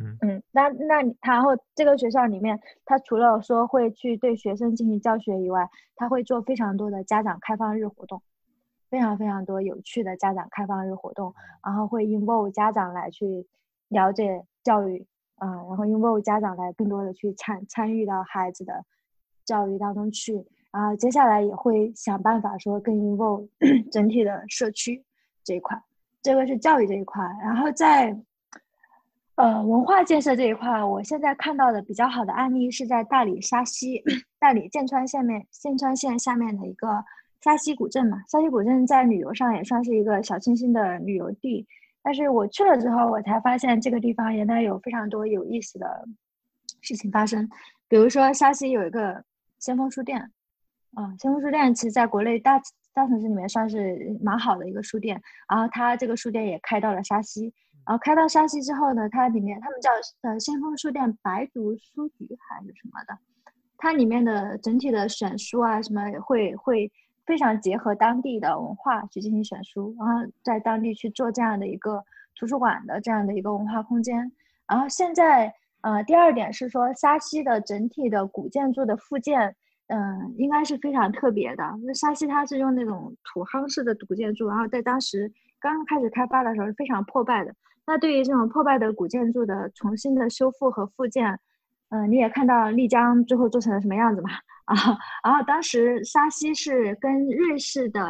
[0.00, 8.22] 嗯嗯，那那然后这个学校里面，他除了说会去对学生进行教学以外，他会做非常多的家长开放日活动，
[8.88, 13.46] 非常非常多有趣的家长开放日活动，然后会 involve 家长来去
[13.88, 18.84] 了解教育啊，然后 involve 家长来更多的去参参与到孩子的
[19.44, 23.48] 教育当中去，然后接下来也会想办法说更 involve
[23.92, 25.04] 整体的社区
[25.42, 25.80] 这一块，
[26.22, 28.18] 这个是教育这一块，然后在。
[29.36, 34.02] 呃，文化建设这一块，我现在看到的比较好的案例是在大理沙溪，
[34.36, 36.88] 大理剑川下面剑川县下面的一个
[37.40, 38.20] 沙溪古镇嘛。
[38.26, 41.64] 沙溪古镇在旅游上也算是一个小清新的旅游地，
[42.02, 46.08] 但是我去了之后，我才发现这个地方原来有非常多有意思的
[46.80, 47.48] 事情发生。
[47.88, 49.24] 比如说沙溪有一个
[49.58, 50.18] 先锋书店，
[50.94, 52.60] 啊，先锋书店其实在国内大
[52.94, 57.52] 大城市里面算是蛮好的一个书店，然后它这个书店也开到了沙溪。
[57.86, 59.90] 然后开到沙溪之后呢，它里面他们叫
[60.20, 63.18] 呃先锋书店白族书局还是什么的，
[63.78, 66.92] 它里面的整体的选书啊什么会会
[67.28, 72.02] 非常结合当地的文化去进行选书，然后在当地去做这样的一个
[72.34, 74.32] 图书馆的这样的一个文化空间。
[74.66, 79.54] 然后现在呃第二点是说沙溪的整体的古建筑的复建，
[79.88, 81.62] 嗯应该是非常特别的。
[81.84, 87.54] 那沙溪它是用那种土夯式的古建筑，然后在当时刚开始开发的时候是非常破败的。
[87.86, 91.38] 那对于这种破败的古建筑的重新的修复和复建，
[91.90, 94.30] 嗯，你也看到丽江最后做成了什么样子嘛？
[94.66, 94.76] 啊，
[95.24, 98.00] 然后当时沙溪是跟瑞士的，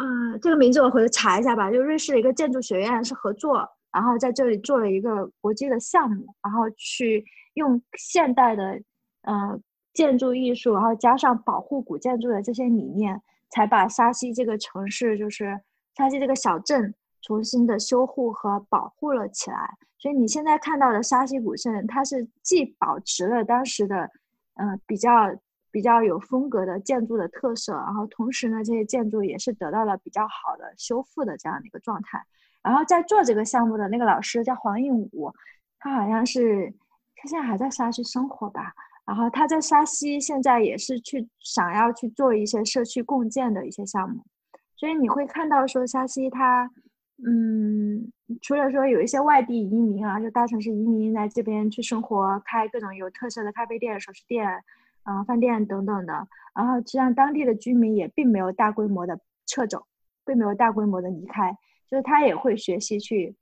[0.00, 7.24] 嗯，这个名字我回头查一下吧，就瑞士的一个建筑学院是合作，然后在这里做了一个国际的项目，然后去
[7.54, 8.80] 用现代的，
[9.22, 9.58] 呃，
[9.92, 13.20] 建筑艺术，然后加上保护古建筑的这些理念，
[13.50, 15.60] 才把沙溪这个城市，就是
[15.96, 16.94] 沙溪这个小镇。
[17.26, 19.56] 重新的修护和保护了起来，
[20.04, 24.10] 所以你现在看到的沙溪古镇，它是既保持了当时的，
[24.56, 25.34] 嗯，比较
[25.70, 32.22] 比较有风格的建筑的特色，然后同时呢，这些建筑也是得到了比较好的修复的这样的一个状态。
[32.62, 35.32] 然后在做这个项目的那个老师叫黄应武，
[35.78, 36.70] 他好像是
[37.16, 38.74] 他现在还在沙溪生活吧，
[39.06, 44.22] 然后他在沙溪现在也是去想要去做一些社区共建的一些项目，
[44.76, 46.70] 所以你会看到说沙溪它。
[47.22, 48.10] 嗯，
[48.42, 54.48] 除了说有一些外地移民啊，就大城市移民来这边去生活，开各种有特色的咖啡店、首饰店、
[55.04, 59.86] 啊饭店等等的，然后实际上当地的居民也并没有大规模的撤走，
[60.26, 61.56] 并没有大规模的离开，
[61.88, 63.36] 就是他也会学习去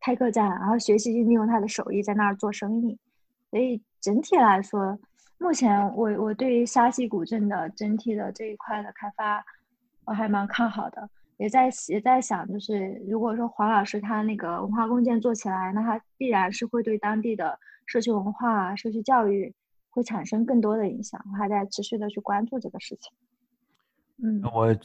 [0.00, 2.96] 开客栈，然后学习去利用他的手艺在那儿做生意，
[3.50, 4.98] 所以整体来说，
[5.38, 9.44] 目前我我对于沙溪古镇的整体的这一块的开发，
[10.04, 11.10] 我还蛮看好的。
[11.40, 19.50] 也在也在想，就是如果说黄老师他那个文化共建做起来，那他必然是会对当地的社区文化、社区教育
[19.88, 21.18] 会产生更多的影响。
[21.32, 23.10] 我还在持续的去关注这个事情。
[24.22, 24.76] 嗯，我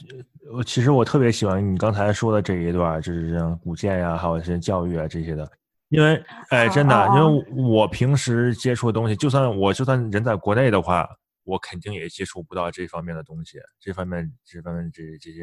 [0.54, 5.46] 我其实我特别喜欢你刚才说的这一段，就是像古建呀，还有一些教育啊这些的，
[5.90, 11.06] 因为哎，真的，因为我平时接触的东西，就算我就算人在国内的话。
[11.46, 15.42] 我肯定也接触不到这方面的东西，这方面这方面这这些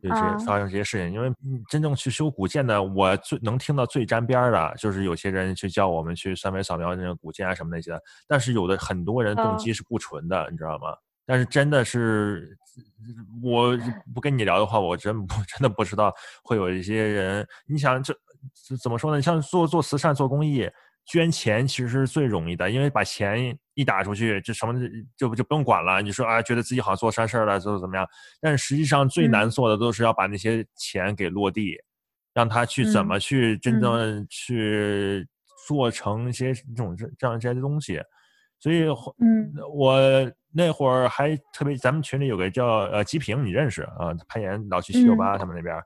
[0.00, 1.30] 这些发生这些事情，因为
[1.68, 10.88] 真正去修古建的，我最能听到最沾边的，就是有些人去叫我们去三维扫描那个古建啊什么那些的，但是有的很多人动机是不纯的，你知道吗？
[11.26, 12.56] 但是真的是，
[13.42, 13.76] 我
[14.14, 16.10] 不跟你聊的话，我真不 真的不知道
[16.42, 18.16] 会有一些人，你想这
[18.82, 19.20] 怎么说呢？
[19.20, 20.66] 像做做慈善做公益。
[21.08, 24.74] 捐钱其实是最容易的，因为把钱一打出去，这什么
[25.16, 26.00] 就就不用管了。
[26.00, 28.06] 你说啊，觉得自己好像做善事了，做怎么样？
[28.40, 31.76] 但是实际上最难做的都是要把那些钱给落地，
[32.32, 35.28] 让他去怎么去真正去
[35.68, 38.00] 做成一些这种这这样这些东西。
[38.58, 38.84] 所以，
[39.20, 40.00] 嗯，我
[40.50, 44.14] 那会儿还特别，咱们群里有个叫呃吉平，你认识啊？
[44.26, 45.76] 攀岩老去七九八他们那边。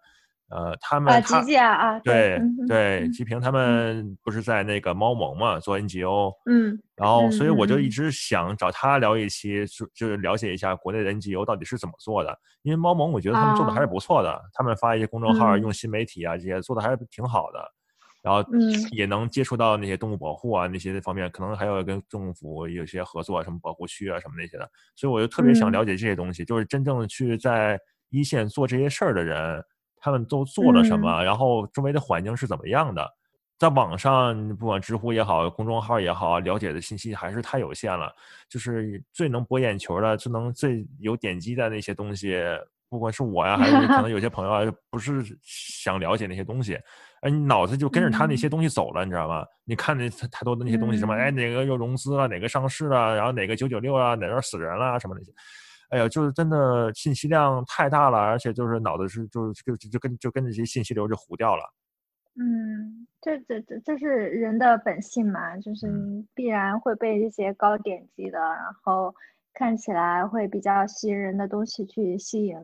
[0.51, 17.65] 呃，他们啊，吉吉啊啊，对对，吉平他们不是在那个猫盟嘛，做 NGO，嗯，然后所以我就一直想找他聊一期，就就是了解一下国内的 NGO 到底是怎么做的，因为猫盟我觉得他们做的还是不错的，他们发一些公众号，用新媒体啊这些做的还是挺好的，
[18.21, 18.45] 然后
[18.91, 27.79] 也能接触到那些动物保护啊那些方面，可能还有跟政府有些合作，什么保护区啊什么那些的，所以我就特别想了解这些东西，就是真正去在
[28.09, 29.65] 一线做这些事儿的人。
[30.01, 31.23] 他们都做了什么？
[31.23, 33.07] 然后周围的环境是怎么样的？
[33.59, 38.11] 在网上，不管知乎也好，公众号也好，了解的信息还是太有限了。
[38.49, 42.41] 就是最能博眼球的，最能最有点击的那些东西，
[42.89, 46.75] 不管是我呀，还是可能 有些朋友啊，不是想了解那些东西，
[47.21, 49.45] 哎，你脑子就跟着他那些东西走了，你知道吗？
[49.67, 55.31] 你看那太多的那些东西，什么哎哪个又融资了，哪个上市了，然后哪个九九六啊，哪个死人了什么那些。
[55.91, 61.63] 哎呀，就是真的信息量太大了，而且就是脑子是就就就跟就跟这些信息流就糊掉了。
[62.37, 65.89] 嗯，这这这这是人的本性嘛，就是
[66.33, 69.13] 必然会被这些高点击的，然后
[69.53, 72.57] 看起来会比较吸引人的东西去吸引。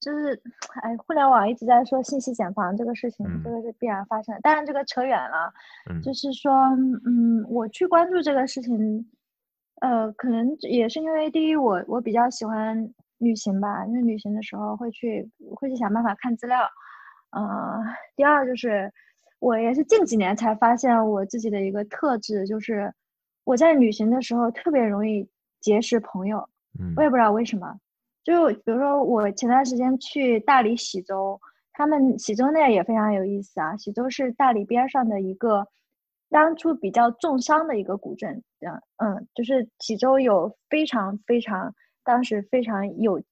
[0.00, 0.42] 就就是
[0.82, 4.40] 哎，互联网一直在说信息茧房这个事情，这个是必然发生的。
[4.40, 5.52] 当然这个扯远了，
[6.02, 6.50] 就是说，
[7.04, 9.06] 嗯，我去关注这个事情。
[9.82, 16.60] 呃，可能也是因为第一，我我比较喜欢旅行吧，因为旅行的时候会去会去想办法看资料，
[17.30, 17.82] 呃，
[18.14, 18.92] 第二就是
[19.40, 22.94] 我也是近几年才发现我自己的一个特质，就是
[23.42, 25.28] 我在旅行的时候特别容易
[25.60, 27.76] 结识朋友，嗯，我也不知道为什么，
[28.22, 31.40] 就比如说我前段时间去大理喜洲，
[31.72, 35.66] 他们喜洲那也非常有意思啊，喜洲是大理边上的一个。
[36.30, 43.22] 当初比较重商的一个古镇，嗯嗯，就是喜洲有非常非常当时非常有，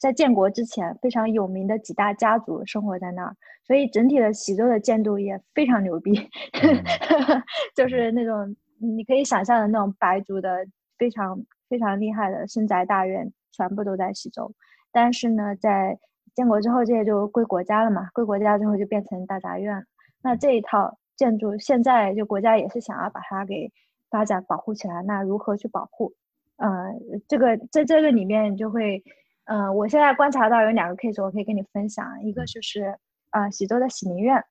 [0.00, 6.12] 在建国之前非常有名的几大家族生活在那儿，所以整体的喜洲的建筑也非常牛逼，
[7.74, 10.66] 就是那种你可以想象的那种白族的
[10.98, 14.52] 非常非常厉害的深宅大院，全部都在喜洲。
[14.92, 15.98] 但是呢，在
[16.34, 19.84] 建国之后，这些就归国家了嘛，归国家之后就变成大杂院，
[20.22, 20.98] 那这一套。
[21.16, 23.72] 建筑现在就国家也是想要把它给
[24.10, 26.12] 发展保护起来，那如何去保护？
[26.56, 26.94] 呃，
[27.28, 29.02] 这个在这个里面就会，
[29.44, 32.22] 呃，我现在观察到有两个 case，我可以跟你分享。
[32.22, 32.98] 一个就是
[33.30, 34.42] 呃，喜洲的喜宁苑，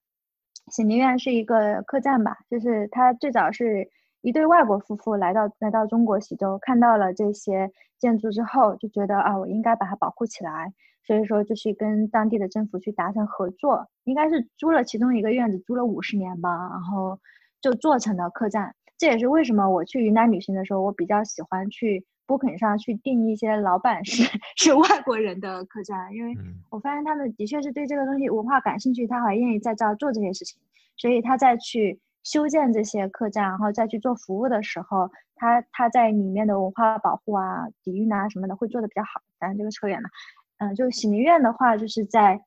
[0.72, 3.90] 喜宁苑是一个客栈吧，就是它最早是
[4.22, 10.74] 一对外国夫妇来到来到中国喜洲，看到了这些建筑之后，就觉得啊，我应该把它保护起来。
[11.08, 17.20] 所以说，就去跟当地的政府去达成合作，应该是租了其中一个院子，租了五十年吧，然后
[17.62, 18.76] 就做成了客栈。
[18.98, 24.24] 这也是为什么我去云南旅行的时候，我比较喜欢去 Booking 上去订一些老板是
[24.58, 26.34] 是外国人的客栈，因为
[26.70, 30.60] 我发现他们的确是对这个东西文化感兴趣，他还愿意在这儿做这些事情，
[30.98, 39.22] 所以他再去修建这些客栈，然后再去做服务的时候，他他在里面的文化保护啊、底蕴啊什么的会做的比较好。
[39.38, 40.10] 当然这个扯远了。
[40.58, 42.42] 嗯，就喜宁苑的话，就是在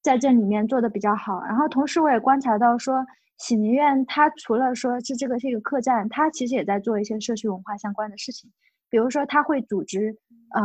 [0.00, 1.42] 在这里面做的比较好。
[1.44, 3.04] 然后同时我也观察到，说
[3.38, 8.50] 喜宁苑它除了说是这个是一个客栈，它其实也在做一些社区文化相关的事情。
[8.90, 10.16] 比如说，他会组织
[10.54, 10.62] 呃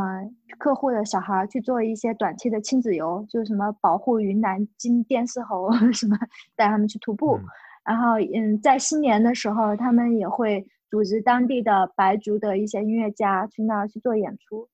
[0.58, 6.18] 客户的小孩去做一些短期的亲子游，就是什么保护云南金电视猴 什么，
[6.56, 7.38] 带他们去徒步。
[7.86, 14.70] 然后嗯，在新年的时候，他们也会组织当地的白族的一些音乐家去那儿去做演出。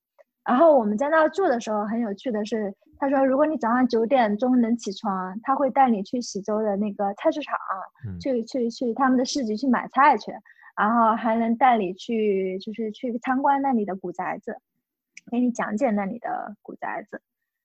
[0.45, 7.57] 然后我们在那住的时候，很有趣的是，他说如果你早上九点钟能起床，他会带你去喜洲的那个菜市场，
[8.19, 10.31] 去去去他们的市集去买菜去，
[10.75, 14.57] 然后还能带你去就是去参观那里的古宅子，
[15.31, 17.21] 给你讲解那里的古宅子。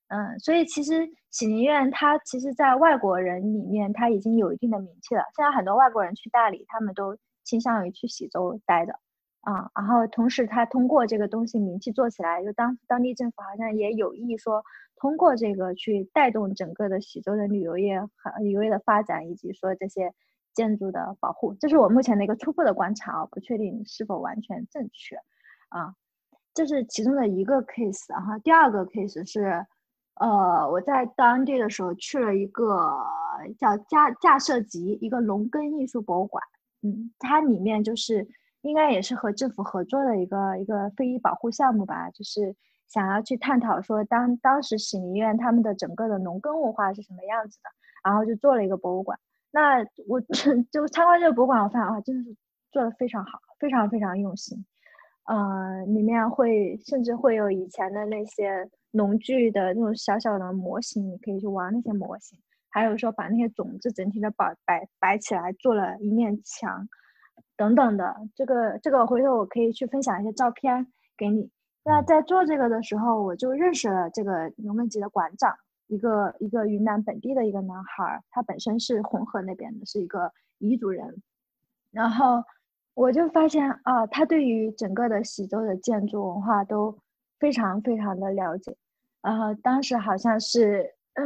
[0.08, 5.24] 嗯，所以其实喜宁苑它其实，在外国人里面，它已经有一定的名气了。
[5.34, 8.92] 现在很多外国人去大理，他们都倾向于去喜洲待着。
[9.44, 14.64] 啊，然后同时他通过这个东西名气做起来，就当当地政府好像也有意说
[14.96, 20.14] 通过这个去带动整个的喜洲的旅游业和旅游业的发展，以及说这些
[20.54, 25.16] 建筑的保护，这是我目前的一个初步的观察啊，不确定是否完全正确。
[25.68, 25.94] 啊，
[26.54, 29.66] 这是其中的一个 case，然后第二个 case 是，
[30.14, 32.96] 呃，我在当地的时候去了一个
[33.58, 36.42] 叫架架设集，一个农耕艺术博物馆，
[36.80, 38.26] 嗯，它里面就是。
[38.64, 42.56] 应该也是和政府合作的一个一个非遗保护项目吧，就是
[42.88, 47.68] 想要去探讨说当当时喜宁院他们的整个的农耕文化是什么样子的，
[48.02, 49.18] 然后就做了一个博物馆。
[49.50, 50.18] 那我
[50.72, 52.34] 就参观这个博物馆，我发现啊，真的是
[52.72, 54.64] 做的非常好，非常非常用心。
[55.26, 62.38] 呃，里面会甚至会有以前的那些农具的那种小小的模型，你可以去玩那些模型。
[62.70, 66.88] 还有说把那些种子整体的摆摆摆起来，做了一面墙。
[67.56, 71.50] 等等的，这个这个回头我可以去分享一些照片给你。
[71.84, 75.54] 那在做这个的时候，我就认识了这个农耕集的馆长，
[75.86, 81.22] 一个一个云南本地的一个男孩，他本身是红河那边的，是一个彝族人。
[81.90, 82.42] 然后
[82.94, 86.98] 我就发现啊，他对于整个的喜洲的建筑文化都
[87.38, 88.76] 非常非常的了解。
[89.22, 91.24] 然后当时好像是嗯，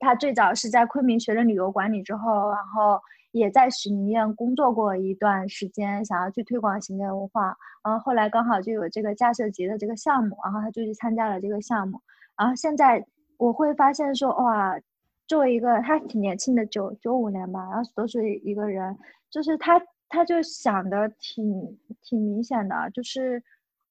[0.00, 3.00] 他最早是在昆明学了旅游管理之后，然后
[3.32, 7.56] 也在许宁院工作过一段时间，想要去推广行者文化。
[7.84, 12.00] 然后后来刚好就有这个架设节的这个项目，然后他就去参加了这个项目。
[12.36, 13.04] 然后现在
[13.36, 14.78] 我会发现说，哇，
[15.26, 18.96] 作为一个他挺年轻的，九九五年吧，然后都是一个人，
[19.30, 23.42] 就是他他就想的挺挺明显的，就是。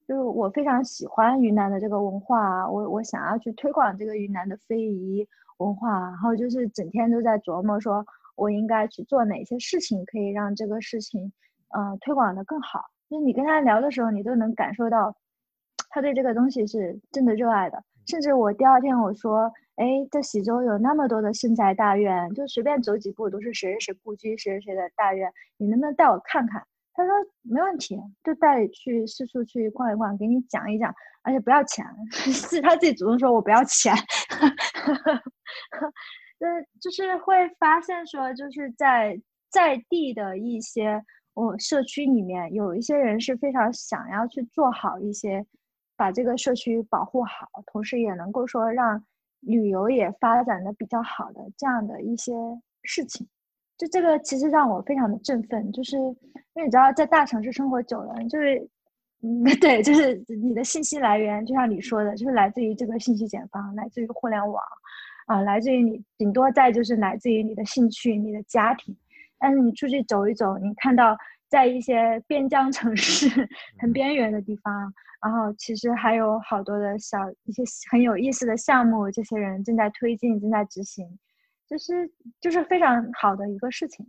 [0.07, 5.27] 就是我非常喜欢云南的这个文化，我我想要去推广这个云南的非遗
[5.57, 8.03] 文化，然后就是整天都在琢磨，说
[8.39, 11.31] 我应该去做哪些事情，可以让这个事情，
[11.77, 12.81] 嗯，推广的更好。
[13.09, 15.15] 就是你跟他聊的时候，你都能感受到，
[15.89, 17.83] 他对这个东西是真的热爱的。
[18.07, 26.65] 甚至我第二天我说，哎，这喜洲有那么多的深宅大院，就随便走几步都是谁谁谁故居，谁谁谁的大院，你能不能带我看看？
[26.93, 27.13] 他说
[27.43, 33.93] 没问题，就带你去四处去逛一逛，给你讲一讲，而且不要钱， 是他自己主动说我不要钱。
[36.39, 39.19] 那就是会发现说，就是在
[39.49, 45.45] 在地的一些我社区里面，有一些人是非常想要去做好一些，
[45.95, 49.03] 把这个社区保护好，同时也能够说让
[49.41, 52.33] 旅游也发展的比较好的这样的一些
[52.83, 53.27] 事情。
[53.77, 56.15] 就这个其实让我非常的振奋，就是因
[56.55, 58.59] 为你知道，在大城市生活久了，就是，
[59.21, 64.61] 嗯， 对，就是你的信息来源，就像你说的，就是来自于这个信息茧房，来自于互联网，
[65.29, 68.97] 啊，来自于你，顶多在就是来自于你的兴趣、你的家庭。
[69.37, 71.15] 但是你出去走一走，你看到
[71.47, 73.29] 在一些边疆城市
[73.79, 74.91] 很边缘的地方，
[75.23, 77.61] 然后其实还有好多的小一些
[77.91, 81.07] 很有意思的项目，这些人正在推进、正在执行。
[81.67, 82.11] 就是
[82.41, 84.03] 就是非常好的一个事情，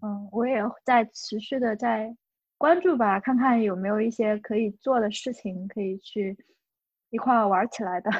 [0.00, 2.16] 嗯，我也在持续的在
[2.56, 6.34] 关注吧，看看有没有一些可以做的事情，可以去
[7.10, 8.10] 一块玩起来的。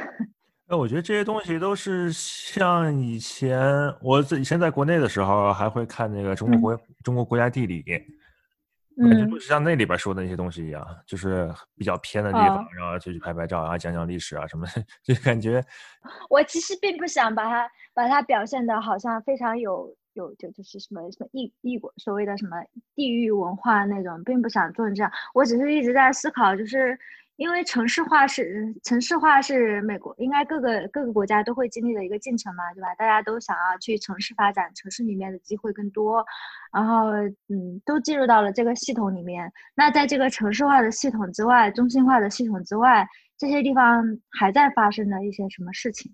[0.69, 3.61] 哎，我觉得这些东西都是像以前
[4.01, 14.67] 我以前在国内的时候，还会看那个中国国中国国家地理，感觉，就是像那里边说的那些东西一样，就是比较偏的地方，然后就去拍拍照啊，讲讲历史啊什么，
[15.05, 15.65] 就感觉。
[16.31, 17.69] 我其实并不想把它。
[17.97, 22.51] 把它表现的好像非常有有就就是什么什么异异国所谓的什么
[22.95, 25.11] 地域文化那种，并不想做这样。
[25.33, 26.95] 我只是一直在思考，就是
[27.37, 32.95] 因为城市化是城市化是美国应该各个各个国家都会经历的一个进程嘛，对吧？
[32.97, 36.25] 大家都想要去城市发展，城市里面的机会更多，
[36.73, 37.13] 然后
[37.49, 39.53] 嗯，都进入到了这个系统里面。
[39.75, 43.07] 那在这个城市化的系统之外，中心化的系统之外，
[43.39, 46.13] 这些地方还在发生的一些什么事情，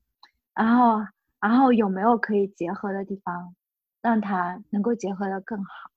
[0.55, 1.01] 然后。
[1.43, 3.57] 然后有没有可以结合的地方，
[4.01, 5.91] 让它能够结合的更好？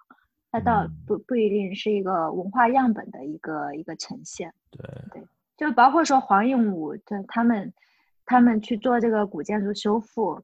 [0.55, 4.53] 它倒不不一定是一个文化样本的一个一个呈现。
[4.71, 4.81] 对
[5.11, 5.27] 对，
[5.57, 7.73] 就包括说黄应武，就他们
[8.25, 10.41] 他们去做这个古建筑修复，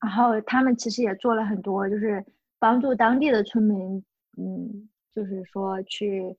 [0.00, 2.26] 然后他们其实也做了很多，就是
[2.58, 4.04] 帮助当地的村民，
[4.36, 6.36] 嗯，就是说去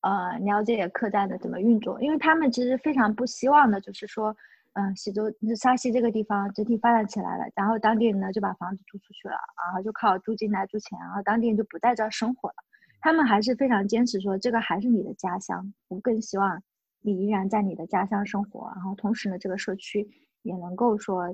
[0.00, 4.36] 呃了解客栈的怎么运作，因为他们其实非常不希望的就是说。
[4.74, 5.24] 嗯，喜洲
[5.56, 9.34] 沙溪这个地方整体发展起来了，然后当地人呢就把房子租出去了，
[9.66, 12.54] 然后就靠租金来租钱，然后当地人就不在这儿生活了。
[13.00, 16.62] 他们还是非常坚持说，这个还是你的家乡，我更希望
[17.00, 20.08] 你依然在你的家乡生活，然后同时呢，这个社区
[20.42, 21.24] 也能够说，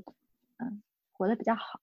[0.57, 0.83] 嗯，
[1.13, 1.79] 活得比较好。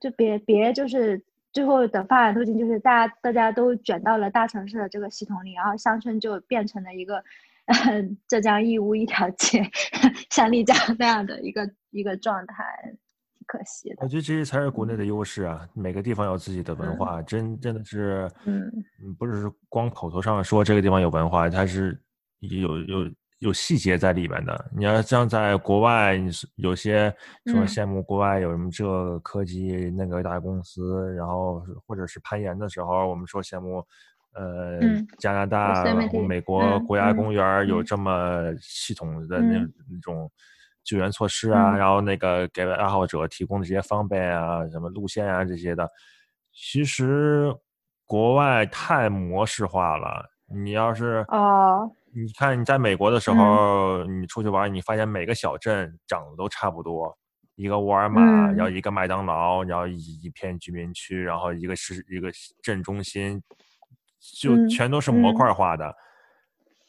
[0.00, 1.22] 就别别就是
[1.52, 7.22] 最后的发展途径就是大家大家都卷到了大城市的这个系统里，然后乡村就变成了一个。
[8.28, 9.62] 浙江义乌一条街，
[10.30, 12.64] 像丽江那样的一个一个状态，
[13.38, 13.96] 挺可惜的。
[14.00, 15.68] 我觉得这些才是国内的优势啊！
[15.74, 18.70] 每个地方有自己的文化，真真的是，嗯，
[19.18, 22.00] 不是光口头上说这个地方有文化，它是
[22.40, 24.70] 有有有细节在里面的。
[24.76, 27.14] 你要像在国外，你是有些
[27.46, 33.84] 说羡慕国外有什么这科技那个大公司，然后或者是攀岩的时候，我们说羡慕。
[34.34, 34.80] 呃，
[35.18, 35.84] 加拿大、
[36.26, 39.58] 美国国家公园有这么系统的那
[39.90, 40.30] 那种
[40.82, 45.86] 救援措施啊，然后那个给爱好者提供的这些方便啊，什么路线啊这些的，
[46.52, 47.54] 其实
[48.06, 50.30] 国外太模式化了。
[50.54, 57.14] 你要是哦，你看你在美国的时候，你出去玩，你发现每个小镇长得都差不多，
[57.54, 58.22] 一个沃尔玛，
[58.52, 62.30] 然后一个麦当劳，然后一一片居民区，然后一个市一个
[62.62, 63.42] 镇中心。
[64.38, 65.94] 就全都是模块化的，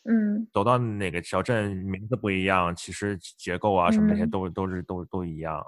[0.04, 5.66] 嗯，走到哪个小镇名字不一样，其实结构啊什么那些都都是都都一样，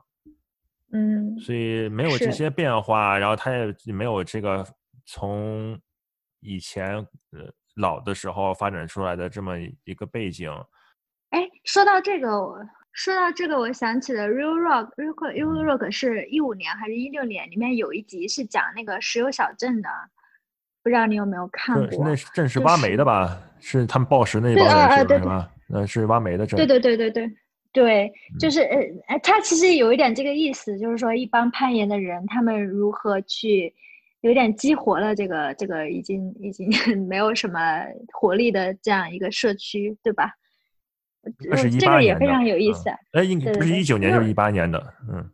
[0.91, 4.65] 嗯，所以没有这些变化，然后它也没有这个
[5.05, 5.79] 从
[6.41, 6.95] 以前
[7.31, 10.51] 呃老的时候发展出来的这么一个背景。
[11.31, 12.29] 哎，说到这个，
[12.93, 14.93] 说到这个，我想起了《Real Rock》，
[15.33, 17.49] 《Real Rock》是一五年还是一六年？
[17.49, 19.89] 里面有一集是讲那个石油小镇的，
[20.85, 22.05] 不知道你有没有看过？
[22.05, 23.35] 那是正是挖煤的吧？
[23.59, 25.51] 是他们暴食那帮人是吧？
[25.67, 26.55] 那是挖煤的镇。
[26.55, 27.31] 对对对对对
[27.73, 28.61] 对，就是
[29.07, 33.73] 呃，他其实有一点这个意思，就是说一帮攀岩的人，他们如何去
[34.21, 36.69] 有点激活了这个这个已经已经
[37.09, 37.59] 没有什么
[38.13, 40.35] 活力的这样一个社区，对吧？
[41.49, 42.91] 那是一八年这个也非常有意思。
[43.13, 45.27] 哎，应不是一九年就是一八年的，嗯，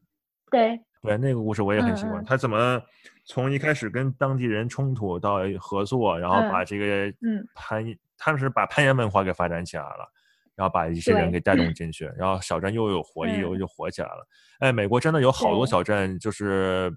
[0.50, 2.24] 对对，那个故事我也很喜欢。
[2.24, 2.82] 他怎么
[3.26, 7.84] 从一开始跟当地人冲突到合作，然后把这个嗯攀，
[8.18, 10.12] 他们是把攀岩文化给发展起来了，
[10.56, 14.28] 然后把一些人给带动进去，然后小镇又有活力，又又火起来了。
[14.60, 16.96] 哎，美国真的有好多小镇，就是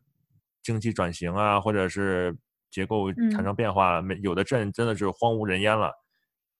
[0.62, 2.36] 经济转型啊，或者是
[2.70, 5.90] 结构产生变化，没有的镇真的是荒无人烟了。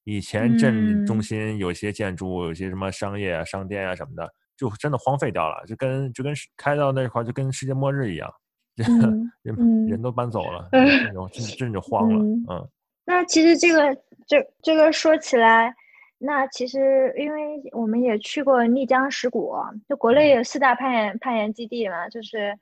[0.05, 8.33] 以前镇中心有些建筑，有些什么商业啊、商店啊什么的，就真的荒废掉了，就跟就跟开到那块儿就跟世界末日一样，
[9.43, 11.29] 人人都搬走了，这种
[11.59, 12.25] 镇就 荒了。
[12.49, 12.69] 嗯，
[13.05, 13.95] 那其实这个
[14.27, 15.75] 这这个说起来，
[16.19, 19.55] 那其实因为我们也去过丽江石鼓，
[19.89, 22.59] 就国内有四大攀岩攀岩基地嘛，就是。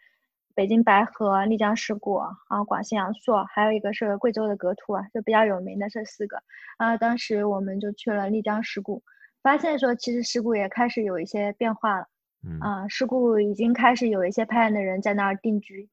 [0.55, 2.19] 北京白河、丽江石鼓，
[2.51, 6.37] 然后广西阳朔，还有一个是贵州的格凸啊，就比较有名的这四个。
[6.79, 9.03] 然后当时我们就去了丽江石鼓，
[9.43, 12.07] 发现说其实事故也开始有一些变化了。
[12.45, 15.89] 嗯啊，石鼓已经开始有一些攀岩的人在那儿定居，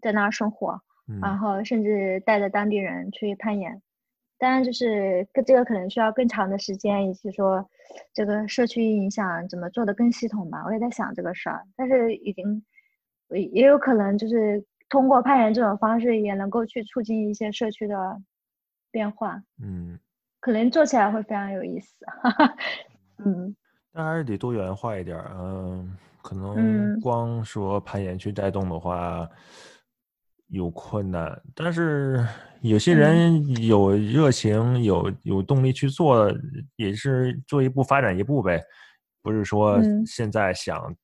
[0.00, 0.80] 在那儿生活，
[1.20, 3.80] 然后甚至带着当地人去攀岩。
[4.38, 7.68] 当然，就是这个可能需要更长的时间，以及说
[8.12, 10.62] 这个社区影响怎么做的更系统吧。
[10.66, 12.64] 我也在想这个事儿，但是已经。
[13.30, 18.16] 也也有可能就是通过攀岩这种方式，也能够去促进一些社区的
[18.90, 19.42] 变化。
[19.62, 19.98] 嗯，
[20.48, 22.06] 可能做起来会非常有意思。
[23.18, 23.54] 嗯，
[23.92, 25.22] 但还是得多元化一点。
[25.38, 29.28] 嗯，可能光说攀岩去带动的话
[30.46, 32.26] 有困难，但是
[32.62, 36.32] 有些人有热情、有有动力去做，
[36.76, 38.58] 也是做一步发展一步呗。
[39.20, 40.96] 不是说现在想。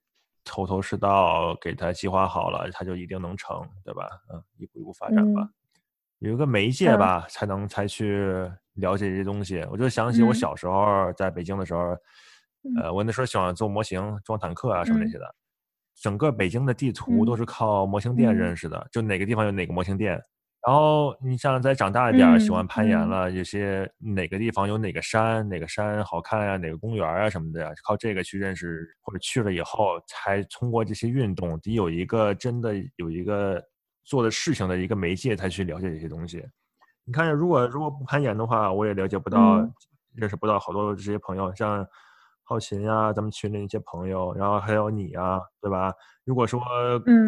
[0.46, 4.08] 头头是道，给他计划好了，他就一定能成，对吧？
[4.30, 5.48] 嗯，一步一步发展吧，
[6.18, 9.64] 有一个媒介吧，才能才去了解这些东西。
[9.70, 11.96] 我就想起我小时候在北京的时候，
[12.80, 15.34] 呃，我那时候喜欢做模型，装坦克啊什么那些的，
[16.00, 20.20] 整个北京的地图都是靠模型店认识的，就哪个地方有哪个模型店。
[20.66, 33.62] 然后你像再长大一点，喜欢攀岩了，有些哪个地方有哪个山，哪个山好看呀，哪个公园啊什么的呀，靠这个去认识，或者去了以后才通过这些运动，得有一个真的有一个
[34.04, 36.42] 做的事情的一个媒介，才去了解这些东西。
[37.04, 39.56] 你看，如果如果不攀岩的话，我也了解不到，
[40.14, 41.86] 认识不到好多这些朋友，像
[42.42, 45.92] 浩琴呀，咱们群里一些朋友，然后还有你呀，对吧？
[46.24, 46.60] 如果说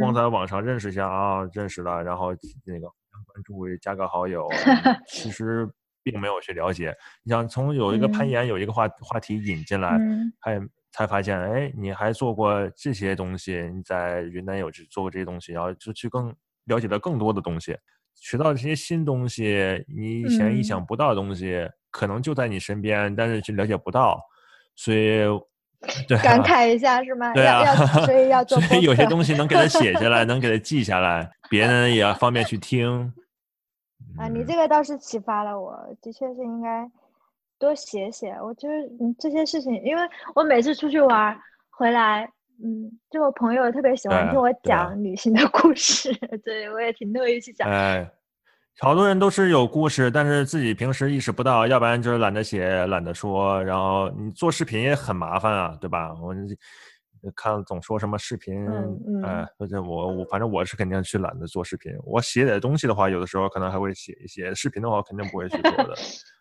[0.01, 2.33] 光在网上认识一下啊，认识了，然后
[2.65, 2.87] 那个。
[3.33, 4.47] 关注加个好友，
[5.09, 5.67] 其实
[6.03, 6.95] 并没有去了解。
[7.23, 9.99] 你想从有一个攀岩有一个话话题引进来，
[10.39, 10.61] 还
[10.93, 16.35] 才发现，哎，你还做过这些东西，你在云南有去做过这些东西，然后就去更
[16.67, 17.75] 了解到更多的东西，
[18.17, 24.21] 学到这些新东西，你以前意想不到的东西，可能就在你身边，但是却了解不到，
[24.75, 25.25] 所以。
[26.09, 27.33] 对，感慨一下是吗？
[27.35, 27.63] 对啊，
[28.07, 28.59] 所以要做。
[28.63, 33.13] 所以有些东西能给他写下来，能给他记下来，别人也要方便去听。
[34.19, 36.91] 啊，你这个倒是启发了我，的确是应该
[37.59, 38.31] 多写写。
[38.43, 40.03] 我就是嗯这些事情，因为
[40.35, 41.39] 我每次出去玩
[41.71, 42.29] 回来，
[42.65, 46.13] 嗯，就我朋友特别喜欢听我讲旅行的故事，
[46.45, 47.69] 对我也挺乐意去讲。
[47.71, 48.11] 哎。
[48.79, 53.65] 好多人都是有故事，但是自己平时意识不到，要不然就是懒得写、懒得说。
[53.65, 56.13] 然后你做视频也很麻烦啊，对吧？
[57.23, 58.69] 我看总说什么视频，
[59.25, 61.91] 哎，或者我我反正我是肯定去懒得做视频。
[62.05, 65.95] 我写点东西的话，有的时候可能还会写一些；视频的话，肯定不会去做的。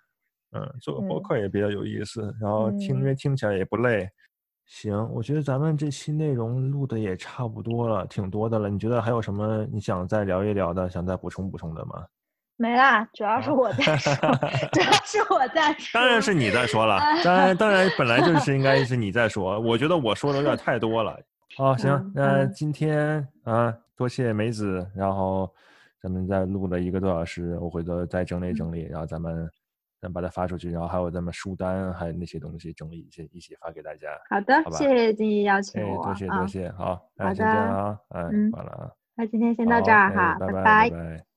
[0.52, 4.10] 嗯，做个播客也比较有意思，然后听，因为听起来也不累。
[4.66, 8.70] 行，我觉得咱们这期内容录的也差不多了，挺多的了。
[8.70, 12.04] 你觉得还有什么你想再聊一聊的，想再补充补充的吗？
[12.58, 14.14] 没啦，主要是我在说，
[14.72, 16.00] 主要是我在说。
[16.00, 19.60] 当然是你在说了， 当然当然本来就是应该是你在说。
[19.60, 21.20] 我觉得我说的有点太多了。
[21.58, 25.50] 好，行，那今天啊，多谢梅子，然后
[26.02, 29.50] 咱们再录了一个多小时，我回头再整理整理，然后咱们
[30.06, 34.08] 再把它发出去，然后还有咱们书单还有那些东西整理一些一起发给大家。
[34.30, 36.04] 好的，谢谢金怡邀请我。
[36.04, 38.92] 多谢多谢，好，那先这样啊，嗯，完了啊。
[39.16, 40.90] 那今天先到这儿哈，拜拜。
[40.90, 41.35] 拜。